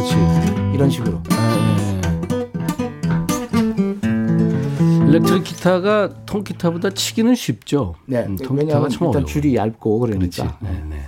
그렇지. 0.04 0.16
이런 0.74 0.90
식으로. 0.90 1.22
아, 1.32 1.58
예. 1.58 1.94
일렉트릭 5.08 5.44
기타가 5.44 6.10
통기타보다 6.26 6.90
치기는 6.92 7.36
쉽죠. 7.36 7.96
네. 8.06 8.26
음, 8.26 8.36
통기타가 8.36 8.88
일단 8.90 9.08
어려워. 9.08 9.26
줄이 9.26 9.56
얇고. 9.56 10.00
그러니까. 10.00 10.58
네, 10.62 10.84
네. 10.90 11.02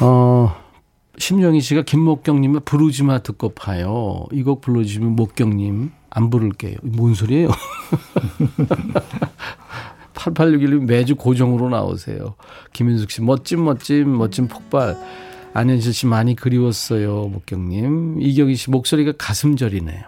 어, 0.00 0.54
심영희 1.18 1.60
씨가 1.60 1.82
김목경님의 1.82 2.62
부르지마 2.64 3.18
듣고 3.20 3.50
파요. 3.50 4.26
이 4.32 4.42
곡 4.42 4.60
불러주시면 4.62 5.14
목경님 5.14 5.92
안 6.10 6.30
부를게요. 6.30 6.76
뭔 6.82 7.14
소리예요? 7.14 7.50
8861님 10.14 10.84
매주 10.86 11.16
고정으로 11.16 11.68
나오세요. 11.68 12.34
김윤숙 12.72 13.10
씨 13.10 13.20
멋진 13.22 13.62
멋진 13.64 14.16
멋진 14.16 14.48
폭발. 14.48 14.96
안현실 15.54 15.94
씨 15.94 16.06
많이 16.06 16.34
그리웠어요. 16.34 17.28
목경님. 17.28 18.20
이경희 18.20 18.56
씨 18.56 18.70
목소리가 18.70 19.12
가슴 19.16 19.56
저리네요. 19.56 20.02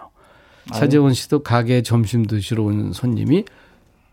차재원 0.73 1.13
씨도 1.13 1.43
가게 1.43 1.81
점심 1.81 2.25
드시러 2.25 2.63
온 2.63 2.91
손님이 2.91 3.45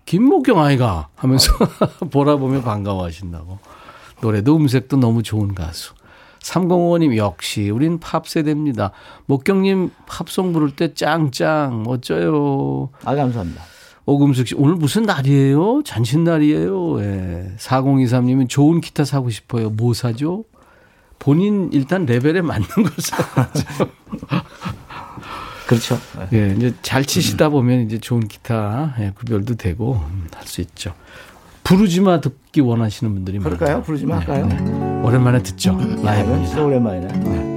김목경 0.06 0.60
아이가 0.60 1.08
하면서 1.16 1.52
보라 2.12 2.36
보며 2.36 2.62
반가워하신다고. 2.62 3.58
노래도 4.22 4.54
음색도 4.56 4.96
너무 4.98 5.24
좋은 5.24 5.54
가수. 5.56 5.94
3055님 6.38 7.16
역시 7.16 7.68
우린 7.70 7.98
팝 7.98 8.28
세대입니다. 8.28 8.92
목경님 9.26 9.90
팝송 10.06 10.52
부를 10.52 10.70
때 10.76 10.94
짱짱 10.94 11.82
멋져요. 11.82 12.90
아, 13.04 13.16
감사합니다. 13.16 13.62
오금숙 14.06 14.48
씨 14.48 14.54
오늘 14.56 14.76
무슨 14.76 15.02
날이에요? 15.02 15.82
잔칫날이에요. 15.84 17.00
예. 17.00 17.52
4023님은 17.58 18.48
좋은 18.48 18.80
기타 18.80 19.04
사고 19.04 19.30
싶어요. 19.30 19.70
뭐 19.70 19.94
사죠? 19.94 20.44
본인 21.24 21.70
일단 21.72 22.04
레벨에 22.04 22.42
맞는 22.42 22.66
걸 22.76 22.84
사죠. 22.98 23.90
그렇죠. 25.66 25.98
예, 26.34 26.54
이제 26.54 26.74
잘 26.82 27.02
치시다 27.06 27.48
보면 27.48 27.80
이제 27.86 27.96
좋은 27.98 28.28
기타 28.28 28.94
예, 29.00 29.10
구별도 29.14 29.54
되고 29.54 29.94
음, 29.94 30.28
할수 30.34 30.60
있죠. 30.60 30.92
부르지마 31.62 32.20
듣기 32.20 32.60
원하시는 32.60 33.10
분들이 33.14 33.38
그럴까요? 33.38 33.68
많아요. 33.68 33.82
부르지 33.84 34.04
마 34.04 34.18
할까요? 34.18 35.02
오랜만에 35.02 35.42
듣죠. 35.42 35.70
야, 35.70 35.74
이건 35.82 36.02
라이브입니다. 36.04 36.62
오랜만이네. 36.62 37.53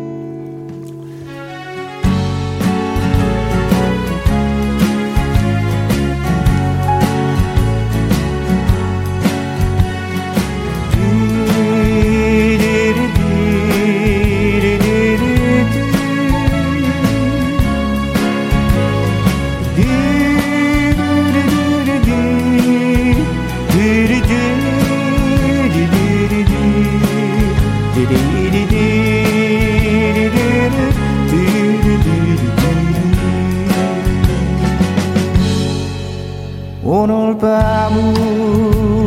오늘 37.09 37.37
밤 37.37 37.93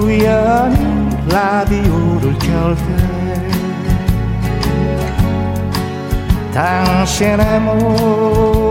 우연히 0.01 0.75
라디오를 1.29 2.33
켤 2.39 2.75
때 2.75 2.81
당신의 6.55 7.61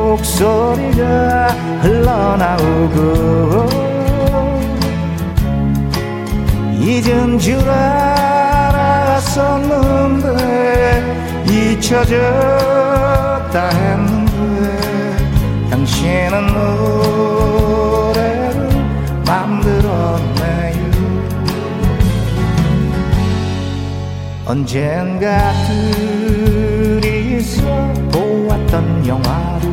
목소리가 0.10 1.50
흘러나오고 1.84 2.98
잊은 6.82 7.38
줄 7.38 7.60
알았었는데 7.70 9.38
잊혀졌다 11.78 13.70
했는데 13.70 15.70
당신은 15.70 16.48
노 16.48 17.29
언젠가 24.50 25.54
둘이서 27.00 27.62
보았던 28.12 29.06
영화를 29.06 29.70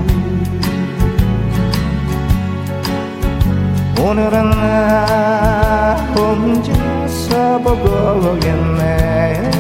오늘은 3.98 4.50
나 4.50 5.96
혼자서 6.14 7.58
보고겠네. 7.60 9.50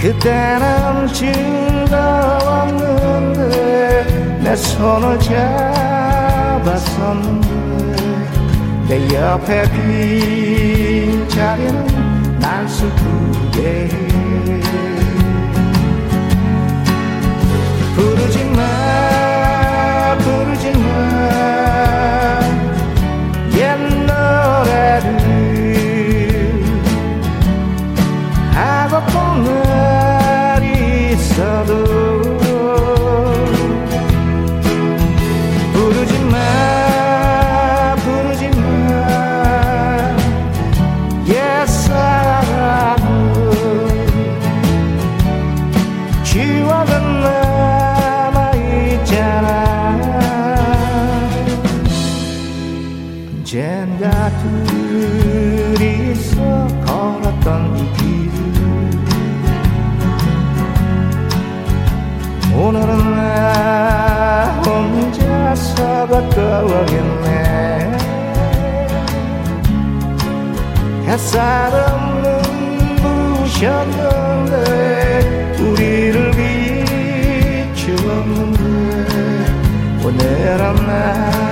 그때는 0.00 1.06
즐거웠는데 1.12 1.78
내 4.42 4.56
손을 4.56 5.16
잡았었는데 6.60 7.50
내 8.88 9.14
옆에 9.14 9.62
빈 9.70 11.28
자리는 11.28 11.89
날 12.40 12.66
슬프게. 12.68 13.60
해 13.60 13.88
부르지 17.94 18.44
마 18.56 20.16
부르지 20.18 20.72
마. 20.78 22.40
옛 23.56 23.76
노래를 24.06 25.08
하고픈 28.54 29.44
날이 29.44 31.12
있어도 31.12 31.89
바꿔가겠네. 66.90 67.30
햇살은 71.06 71.76
눈부셨는데 73.42 73.96
우리를 75.60 76.30
비추었는데 77.74 78.60
오늘은 80.04 80.62
나 80.86 81.49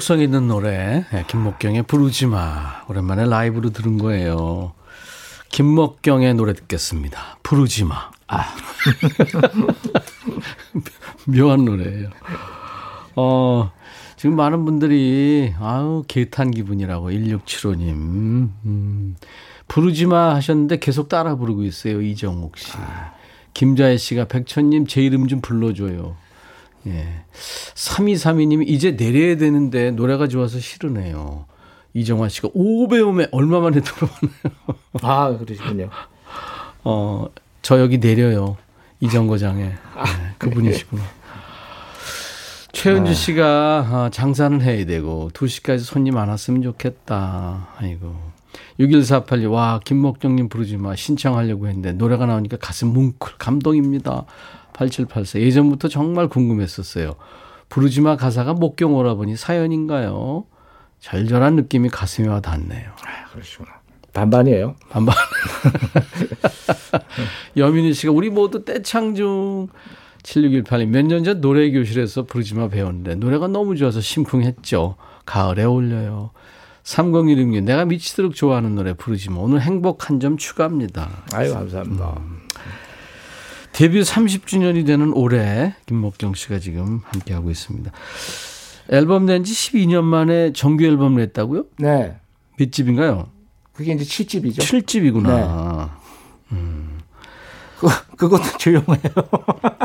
중독성 0.00 0.20
있는 0.20 0.48
노래 0.48 1.04
예, 1.12 1.24
김목경의 1.28 1.82
부르지 1.82 2.26
마 2.26 2.82
오랜만에 2.88 3.26
라이브로 3.26 3.70
들은 3.70 3.98
거예요. 3.98 4.72
김목경의 5.50 6.34
노래 6.34 6.54
듣겠습니다. 6.54 7.38
부르지 7.42 7.84
마. 7.84 8.10
아 8.26 8.46
묘한 11.28 11.64
노래예요. 11.66 12.08
어 13.14 13.70
지금 14.16 14.36
많은 14.36 14.64
분들이 14.64 15.52
아우 15.60 16.02
개탄 16.08 16.50
기분이라고 16.50 17.10
1675님 17.10 17.92
음, 18.64 19.16
부르지 19.68 20.06
마 20.06 20.34
하셨는데 20.34 20.78
계속 20.78 21.08
따라 21.08 21.36
부르고 21.36 21.62
있어요 21.64 22.00
이정옥 22.00 22.56
씨. 22.56 22.72
김자혜 23.52 23.98
씨가 23.98 24.24
백천님 24.26 24.86
제 24.86 25.02
이름 25.02 25.28
좀 25.28 25.40
불러줘요. 25.42 26.16
예. 26.86 27.24
3232님이 27.74 28.68
이제 28.68 28.96
내려야 28.96 29.36
되는데 29.36 29.90
노래가 29.90 30.28
좋아서 30.28 30.58
싫으네요. 30.58 31.46
이정환 31.94 32.28
씨가 32.28 32.50
오배움에 32.54 33.28
얼마 33.32 33.60
만에 33.60 33.80
들어오나요? 33.80 34.30
아, 35.02 35.36
그러시군요. 35.36 35.90
어, 36.84 37.26
저 37.62 37.80
여기 37.80 37.98
내려요. 37.98 38.56
이정거장에. 39.00 39.64
네, 39.64 39.74
그분이시구나. 40.38 41.02
최은주 42.72 43.14
씨가 43.14 43.88
아, 43.90 44.10
장사는 44.12 44.62
해야 44.62 44.86
되고 44.86 45.30
2시까지 45.32 45.80
손님 45.80 46.16
안 46.16 46.28
왔으면 46.28 46.62
좋겠다. 46.62 47.68
아이고. 47.76 48.30
6148님, 48.78 49.52
와, 49.52 49.80
김목경님 49.84 50.48
부르지 50.48 50.76
마. 50.76 50.96
신청하려고 50.96 51.68
했는데, 51.68 51.92
노래가 51.92 52.26
나오니까 52.26 52.56
가슴 52.56 52.88
뭉클, 52.88 53.34
감동입니다. 53.38 54.24
8784. 54.90 55.40
예전부터 55.40 55.88
정말 55.88 56.28
궁금했었어요. 56.28 57.14
부르지 57.68 58.00
마 58.00 58.16
가사가 58.16 58.54
목경 58.54 58.94
오라버니 58.94 59.36
사연인가요? 59.36 60.46
절절한 61.00 61.56
느낌이 61.56 61.88
가슴에 61.90 62.28
와 62.28 62.40
닿네요. 62.40 62.90
그러시구나. 63.32 63.68
반반이에요. 64.12 64.74
반반. 64.88 65.14
여민희 67.56 67.92
씨가 67.94 68.12
우리 68.12 68.30
모두 68.30 68.64
떼창 68.64 69.14
중 69.14 69.68
7618님 70.22 70.86
몇 70.88 71.06
년 71.06 71.24
전 71.24 71.40
노래 71.40 71.70
교실에서 71.70 72.24
부르지마 72.24 72.68
배웠는데 72.68 73.14
노래가 73.16 73.48
너무 73.48 73.76
좋아서 73.76 74.00
심쿵했죠. 74.00 74.96
가을에 75.26 75.62
어울려요. 75.64 76.30
3016님 76.82 77.62
내가 77.64 77.84
미치도록 77.84 78.34
좋아하는 78.34 78.74
노래 78.74 78.94
부르지마 78.94 79.38
오늘 79.38 79.60
행복 79.60 80.08
한 80.10 80.18
점 80.18 80.36
추가합니다. 80.36 81.08
아유, 81.32 81.52
감사합니다. 81.54 82.18
데뷔 83.80 84.02
30주년이 84.02 84.84
되는 84.84 85.10
올해 85.14 85.74
김목경 85.86 86.34
씨가 86.34 86.58
지금 86.58 87.00
함께 87.02 87.32
하고 87.32 87.50
있습니다. 87.50 87.90
앨범 88.90 89.24
낸 89.24 89.42
지 89.42 89.54
12년 89.54 90.02
만에 90.02 90.52
정규 90.52 90.84
앨범 90.84 91.14
냈다고요? 91.14 91.64
네. 91.78 92.14
몇 92.58 92.72
집인가요? 92.72 93.28
그게 93.72 93.94
이제 93.94 94.04
7집이죠. 94.04 94.58
7집이구나. 94.58 95.88
그, 97.78 97.88
그것도 98.18 98.58
조용해요. 98.58 99.00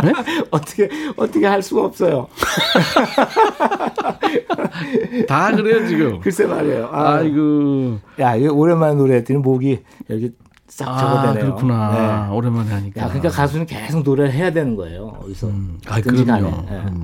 네? 0.04 0.12
어떻게, 0.52 0.90
어떻게 1.16 1.46
할 1.46 1.62
수가 1.62 1.86
없어요. 1.86 2.28
다 5.30 5.56
그래요 5.56 5.88
지금. 5.88 6.20
글쎄 6.20 6.46
말이에요. 6.46 6.90
아, 6.92 7.14
아이고. 7.16 8.00
야, 8.20 8.36
이거 8.36 8.54
오랜만에 8.54 8.96
노래했더니 8.96 9.40
목이 9.40 9.80
여기 10.10 10.32
싹 10.76 10.90
아, 10.90 10.98
적어대네요. 10.98 11.46
그렇구나. 11.46 12.28
네. 12.28 12.36
오랜만에 12.36 12.70
하니까. 12.70 13.02
야, 13.02 13.08
그러니까 13.08 13.30
가수는 13.30 13.66
계속 13.66 14.04
노래를 14.04 14.34
해야 14.34 14.52
되는 14.52 14.76
거예요. 14.76 15.18
어디서. 15.24 15.50
아, 15.88 16.02
든지 16.02 16.26
그럼요. 16.26 16.52
간에. 16.52 16.64
예. 16.64 16.82
그럼요. 16.82 17.04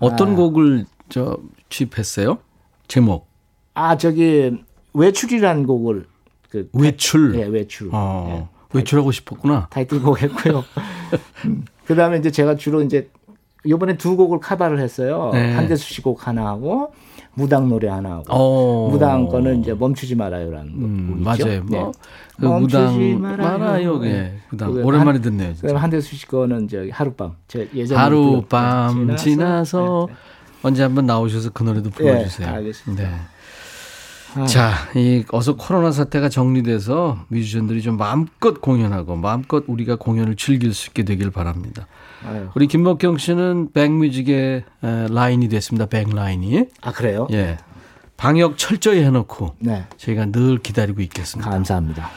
어떤 0.00 0.32
아. 0.32 0.36
곡을 0.36 0.84
저 1.08 1.38
취입했어요? 1.70 2.36
제목. 2.88 3.26
아, 3.72 3.96
저기, 3.96 4.52
외출이라는 4.92 5.66
곡을. 5.66 6.06
그, 6.50 6.68
외출. 6.74 7.34
예, 7.36 7.44
외출. 7.46 7.88
어. 7.90 8.48
예. 8.74 8.76
외출하고 8.78 9.12
싶었구나. 9.12 9.68
타이틀곡 9.70 10.20
했고요. 10.22 10.62
그 11.86 11.94
다음에 11.94 12.18
이제 12.18 12.30
제가 12.30 12.56
주로 12.56 12.82
이제 12.82 13.08
요번에 13.66 13.96
두 13.96 14.14
곡을 14.16 14.40
카바를 14.40 14.78
했어요. 14.78 15.30
네. 15.32 15.54
한대수 15.54 15.88
씨 15.94 16.02
곡 16.02 16.26
하나 16.28 16.46
하고 16.48 16.92
무당 17.34 17.68
노래 17.68 17.88
하나 17.88 18.10
하고. 18.16 18.24
어. 18.28 18.88
무당 18.90 19.26
거는 19.28 19.60
이제 19.60 19.72
멈추지 19.74 20.14
말아요라는 20.14 20.72
음, 20.72 21.22
곡 21.24 21.32
있죠. 21.34 21.46
맞아요. 21.46 21.64
뭐. 21.64 21.92
그 22.36 22.44
네. 22.44 22.48
멈추지 22.48 22.74
무당 23.14 23.20
말아요. 23.22 23.58
말아요. 23.58 23.98
네. 23.98 24.08
예. 24.10 24.34
무당. 24.50 24.72
그거 24.72 24.86
오랜만에 24.86 25.12
한- 25.12 25.22
듣네요. 25.22 25.54
그다음에 25.54 25.78
한대수 25.78 26.16
씨 26.16 26.26
거는 26.26 26.68
저기 26.68 26.90
하룻밤. 26.90 27.32
제 27.48 27.68
예전에 27.74 28.00
하룻밤 28.00 29.16
지나서 29.16 30.06
네, 30.08 30.14
네. 30.14 30.18
언제 30.62 30.82
한번 30.82 31.06
나오셔서 31.06 31.50
그 31.50 31.62
노래도 31.62 31.90
불러주세요. 31.90 32.48
예, 32.48 32.52
알겠습니다. 32.52 33.02
네. 33.04 33.14
아. 34.36 34.46
자, 34.46 34.72
이 34.94 35.24
어서 35.32 35.56
코로나 35.56 35.90
사태가 35.90 36.28
정리돼서 36.28 37.24
뮤지션들이 37.28 37.82
좀 37.82 37.96
마음껏 37.96 38.60
공연하고 38.60 39.16
마음껏 39.16 39.64
우리가 39.66 39.96
공연을 39.96 40.36
즐길 40.36 40.72
수 40.74 40.88
있게 40.88 41.02
되길 41.04 41.30
바랍니다. 41.30 41.86
아유. 42.26 42.48
우리 42.54 42.66
김목경 42.66 43.18
씨는 43.18 43.72
백뮤직의 43.72 44.64
에, 44.82 45.06
라인이 45.08 45.48
됐습니다. 45.48 45.86
백라인이. 45.86 46.66
아 46.82 46.92
그래요? 46.92 47.26
예. 47.32 47.58
방역 48.16 48.58
철저히 48.58 49.02
해놓고 49.02 49.56
네. 49.60 49.86
저희가 49.96 50.26
늘 50.26 50.58
기다리고 50.58 51.00
있겠습니다. 51.02 51.50
감사합니다. 51.50 52.10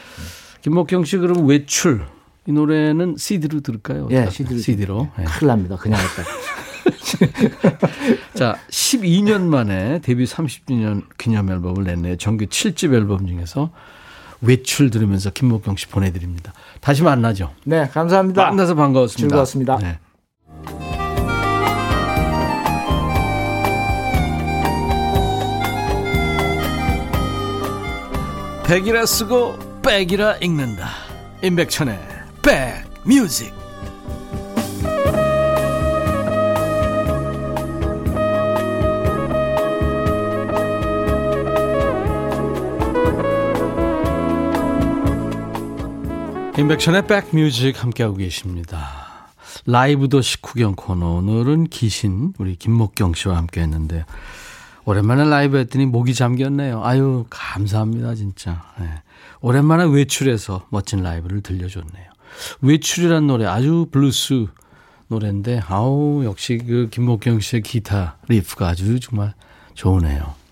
김목경 0.62 1.04
씨 1.04 1.16
그럼 1.16 1.46
외출 1.46 2.04
이 2.46 2.52
노래는 2.52 3.16
CD로 3.16 3.60
들을까요? 3.60 4.08
예? 4.10 4.28
CD로. 4.28 4.58
CD로. 4.58 5.08
예. 5.18 5.24
큰일 5.24 5.48
납니다. 5.48 5.76
그냥 5.76 5.98
했다. 6.00 6.24
자, 8.34 8.58
12년 8.68 9.42
만에 9.42 10.00
데뷔 10.00 10.24
30주년 10.24 11.04
기념 11.16 11.50
앨범을 11.50 11.84
냈네요. 11.84 12.16
정규 12.16 12.44
7집 12.46 12.92
앨범 12.92 13.26
중에서 13.26 13.70
외출 14.42 14.90
들으면서 14.90 15.30
김목경 15.30 15.76
씨 15.76 15.88
보내드립니다. 15.88 16.52
다시 16.84 17.02
만나죠. 17.02 17.50
네, 17.64 17.88
감사합니다. 17.88 18.44
만나서 18.44 18.74
반가웠습니다. 18.74 19.28
즐거웠습니다. 19.28 19.78
네. 19.78 19.98
백이라 28.66 29.06
쓰고 29.06 29.56
백이라 29.80 30.36
읽는다. 30.42 30.88
임백천의 31.42 31.98
백뮤직. 32.42 33.63
임백천의 46.56 47.08
백뮤직 47.08 47.82
함께하고 47.82 48.16
계십니다. 48.16 49.32
라이브 49.66 50.08
도시 50.08 50.40
구경 50.40 50.76
코너 50.76 51.14
오늘은 51.16 51.64
기신 51.64 52.32
우리 52.38 52.54
김목경 52.54 53.14
씨와 53.14 53.36
함께 53.36 53.60
했는데 53.60 54.04
오랜만에 54.84 55.24
라이브 55.24 55.56
했더니 55.56 55.84
목이 55.86 56.14
잠겼네요. 56.14 56.84
아유 56.84 57.26
감사합니다 57.28 58.14
진짜. 58.14 58.62
네. 58.78 58.88
오랜만에 59.40 59.84
외출해서 59.84 60.66
멋진 60.70 61.02
라이브를 61.02 61.40
들려줬네요. 61.40 62.10
외출이란 62.60 63.26
노래 63.26 63.46
아주 63.46 63.88
블루스 63.90 64.46
노래인데 65.08 65.62
아우 65.66 66.22
역시 66.24 66.58
그 66.64 66.88
김목경 66.88 67.40
씨의 67.40 67.62
기타 67.62 68.18
riff가 68.28 68.68
아주 68.68 69.00
정말 69.00 69.34
좋으네요. 69.74 70.43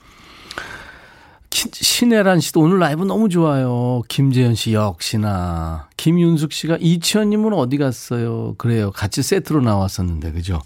키- 1.53 1.69
신혜란 1.73 2.41
씨도 2.41 2.61
오늘 2.61 2.79
라이브 2.79 3.05
너무 3.05 3.29
좋아요. 3.29 4.01
김재현 4.09 4.55
씨 4.55 4.73
역시나. 4.73 5.89
김윤숙 5.99 6.51
씨가 6.53 6.79
이치현님은 6.81 7.53
어디 7.53 7.77
갔어요? 7.77 8.55
그래요. 8.57 8.91
같이 8.91 9.23
세트로 9.23 9.61
나왔었는데, 9.61 10.33
그죠? 10.33 10.61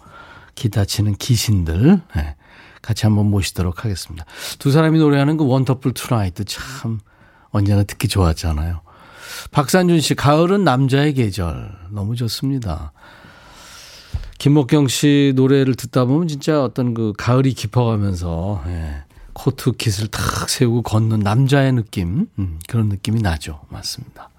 기타 0.55 0.84
치는 0.84 1.16
귀신들. 1.16 2.01
네. 2.14 2.37
같이 2.82 3.05
한번 3.05 3.28
모시도록 3.30 3.84
하겠습니다. 3.84 4.24
두 4.61 4.70
사람이 4.70 5.01
노래하는 5.01 5.37
그 5.37 5.45
Wonderful 5.45 5.93
Tonight 5.93 6.45
참 6.45 7.01
언제나 7.51 7.82
듣기 7.82 8.07
좋았잖아요. 8.07 8.80
박산준 9.51 10.01
씨, 10.01 10.14
가을은 10.14 10.62
남자의 10.62 11.14
계절. 11.14 11.72
너무 11.91 12.14
좋습니다. 12.14 12.93
김목경 14.39 14.87
씨 14.87 15.32
노래를 15.34 15.74
듣다 15.74 16.05
보면 16.05 16.28
진짜 16.28 16.62
어떤 16.62 16.95
그 16.95 17.12
가을이 17.18 17.55
깊어가면서, 17.55 18.62
예. 18.68 19.03
코트 19.37 19.72
깃을 19.72 20.09
탁 20.09 20.49
세우고 20.49 20.80
걷는 20.80 21.20
남자의 21.20 21.70
느낌, 21.74 22.26
음, 22.39 22.59
그런 22.66 22.89
느낌이 22.89 23.20
나죠. 23.20 23.61
맞습니다. 23.68 24.30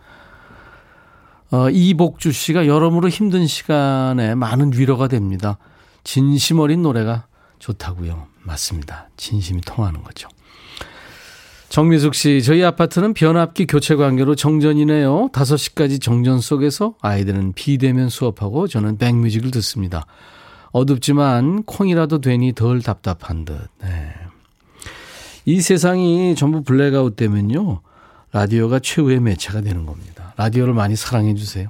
어, 1.52 1.70
이복주 1.70 2.32
씨가 2.32 2.66
여러모로 2.66 3.08
힘든 3.08 3.45
시간에 3.45 4.34
많은 4.34 4.74
위로가 4.74 5.08
됩니다. 5.08 5.60
진심 6.04 6.60
어린 6.60 6.82
노래가 6.82 7.28
좋다고요. 7.60 8.26
맞습니다. 8.41 9.10
진심이 9.18 9.62
통하는 9.62 10.02
거죠. 10.02 10.30
정미숙 11.70 12.16
씨, 12.16 12.41
저희 12.41 12.64
아파트는 12.64 13.14
변압기 13.14 13.68
교체 13.68 13.95
관계로 13.95 14.34
정전이네요. 14.34 15.30
5시까지 15.32 16.02
정전 16.02 16.39
속에서 16.39 16.95
아이들은 17.02 17.54
비대면 17.54 18.10
수업하고 18.10 18.68
저는 18.68 18.98
백뮤직을 18.98 19.52
듣습니다. 19.52 20.08
어둡지만 20.72 21.64
콩이라도 21.64 22.20
되니 22.20 22.54
덜 22.54 22.82
답답한 22.82 23.45
듯. 23.45 23.68
네. 23.80 24.27
이 25.48 25.62
세상이 25.62 26.36
전부 26.36 26.62
블랙아웃 26.62 27.16
되면요. 27.16 27.80
라디오가 28.34 28.80
최후의 28.80 29.22
매체가 29.22 29.62
되는 29.62 29.86
겁니다. 29.86 30.34
라디오를 30.36 30.74
많이 30.74 30.98
사랑해 30.98 31.36
주세요. 31.36 31.70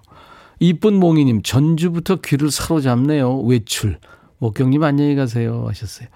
이쁜 0.59 0.95
몽이님, 0.95 1.43
전주부터 1.43 2.15
귀를 2.21 2.49
사로잡네요. 2.49 3.41
외출. 3.41 3.99
목경님 4.39 4.81
안녕히 4.83 5.13
가세요. 5.13 5.65
하셨어요. 5.67 6.07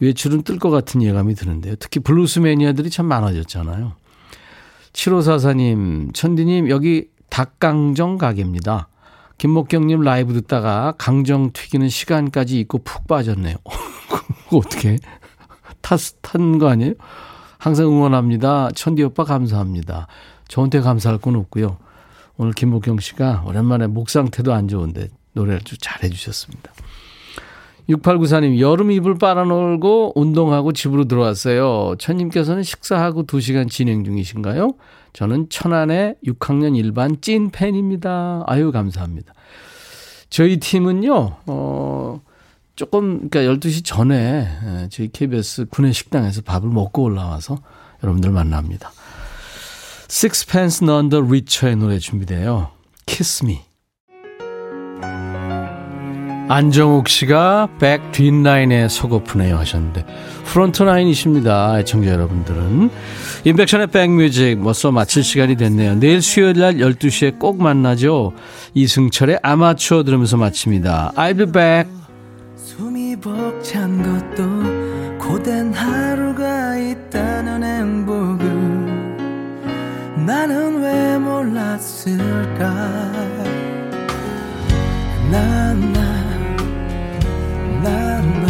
외출은 0.00 0.44
뜰 0.44 0.58
것 0.58 0.70
같은 0.70 1.02
예감이 1.02 1.34
드는데요. 1.34 1.74
특히 1.78 2.00
블루스 2.00 2.38
매니아들이 2.38 2.88
참 2.88 3.04
많아졌잖아요. 3.04 3.92
7544님, 4.94 6.14
천디님, 6.14 6.70
여기 6.70 7.08
닭강정 7.28 8.16
가게입니다. 8.16 8.88
김목경님 9.36 10.00
라이브 10.00 10.32
듣다가 10.32 10.94
강정 10.96 11.52
튀기는 11.52 11.86
시간까지 11.86 12.58
잊고 12.60 12.78
푹 12.78 13.06
빠졌네요. 13.06 13.56
어떻게 14.52 14.96
탄거 16.22 16.68
아니에요? 16.68 16.94
항상 17.58 17.86
응원합니다. 17.86 18.70
천디 18.74 19.02
오빠 19.04 19.24
감사합니다. 19.24 20.06
저한테 20.48 20.80
감사할 20.80 21.18
건 21.18 21.36
없고요. 21.36 21.78
오늘 22.36 22.52
김목경 22.52 22.98
씨가 22.98 23.44
오랜만에 23.46 23.86
목 23.86 24.10
상태도 24.10 24.52
안 24.52 24.68
좋은데 24.68 25.08
노래를 25.32 25.60
좀 25.60 25.78
잘해 25.80 26.08
주셨습니다. 26.10 26.72
6894님, 27.88 28.60
여름 28.60 28.90
이불 28.90 29.18
빨아놀고 29.18 30.12
운동하고 30.14 30.72
집으로 30.72 31.04
들어왔어요. 31.04 31.96
천님께서는 31.98 32.62
식사하고 32.62 33.24
2시간 33.24 33.68
진행 33.68 34.04
중이신가요? 34.04 34.72
저는 35.12 35.48
천안의 35.50 36.16
6학년 36.26 36.76
일반 36.76 37.20
찐 37.20 37.50
팬입니다. 37.50 38.42
아유, 38.46 38.72
감사합니다. 38.72 39.34
저희 40.30 40.56
팀은요, 40.58 41.36
어, 41.46 42.20
조금, 42.76 43.28
그러니까 43.28 43.54
12시 43.54 43.84
전에 43.84 44.48
예, 44.66 44.88
저희 44.90 45.08
KBS 45.08 45.66
구내 45.70 45.92
식당에서 45.92 46.42
밥을 46.42 46.68
먹고 46.68 47.04
올라와서 47.04 47.58
여러분들 48.02 48.30
만납니다. 48.30 48.90
Sixpence 50.08 50.84
None 50.84 51.08
the 51.08 51.24
Richer의 51.24 51.76
노래 51.76 51.98
준비돼요. 51.98 52.70
Kiss 53.06 53.44
Me. 53.44 53.60
안정욱 56.46 57.08
씨가 57.08 57.70
백 57.80 58.12
뒷라인에 58.12 58.88
속하고프네요 58.88 59.56
하셨는데 59.56 60.04
front 60.44 60.82
line이십니다. 60.82 61.80
애청자 61.80 62.10
여러분들은. 62.10 62.90
임백천의 63.44 63.86
백뮤직 63.86 64.58
벌써 64.58 64.92
마칠 64.92 65.24
시간이 65.24 65.56
됐네요. 65.56 65.94
내일 65.94 66.20
수요일 66.20 66.58
날 66.58 66.74
12시에 66.74 67.38
꼭 67.38 67.62
만나죠. 67.62 68.34
이승철의 68.74 69.40
아마추어 69.42 70.02
들으면서 70.02 70.36
마칩니다. 70.36 71.12
I'll 71.16 71.36
be 71.38 71.46
back. 71.46 72.03
벅찬 73.20 74.02
것도 74.02 75.18
고된 75.18 75.72
하루가 75.72 76.76
있다는 76.76 77.62
행복을 77.62 78.44
나는 80.26 80.82
왜 80.82 81.18
몰랐을까 81.18 82.64
나나 85.30 86.24
나나 87.82 88.48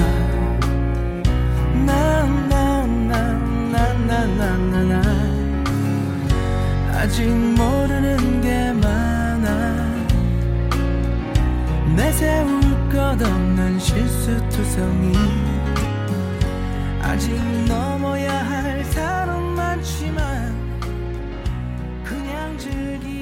나나나나나나 3.87 5.03
아직 6.93 7.27
모르는 7.29 8.41
게 8.41 8.73
많아 8.73 9.49
내 11.97 12.13
세운 12.13 12.74
끝없는 13.17 13.79
실수투성이 13.79 15.13
아직 17.01 17.33
넘어야 17.69 18.43
할 18.43 18.85
산은 18.85 19.55
많지만 19.55 20.53
그냥 22.03 22.59
즐기 22.59 23.14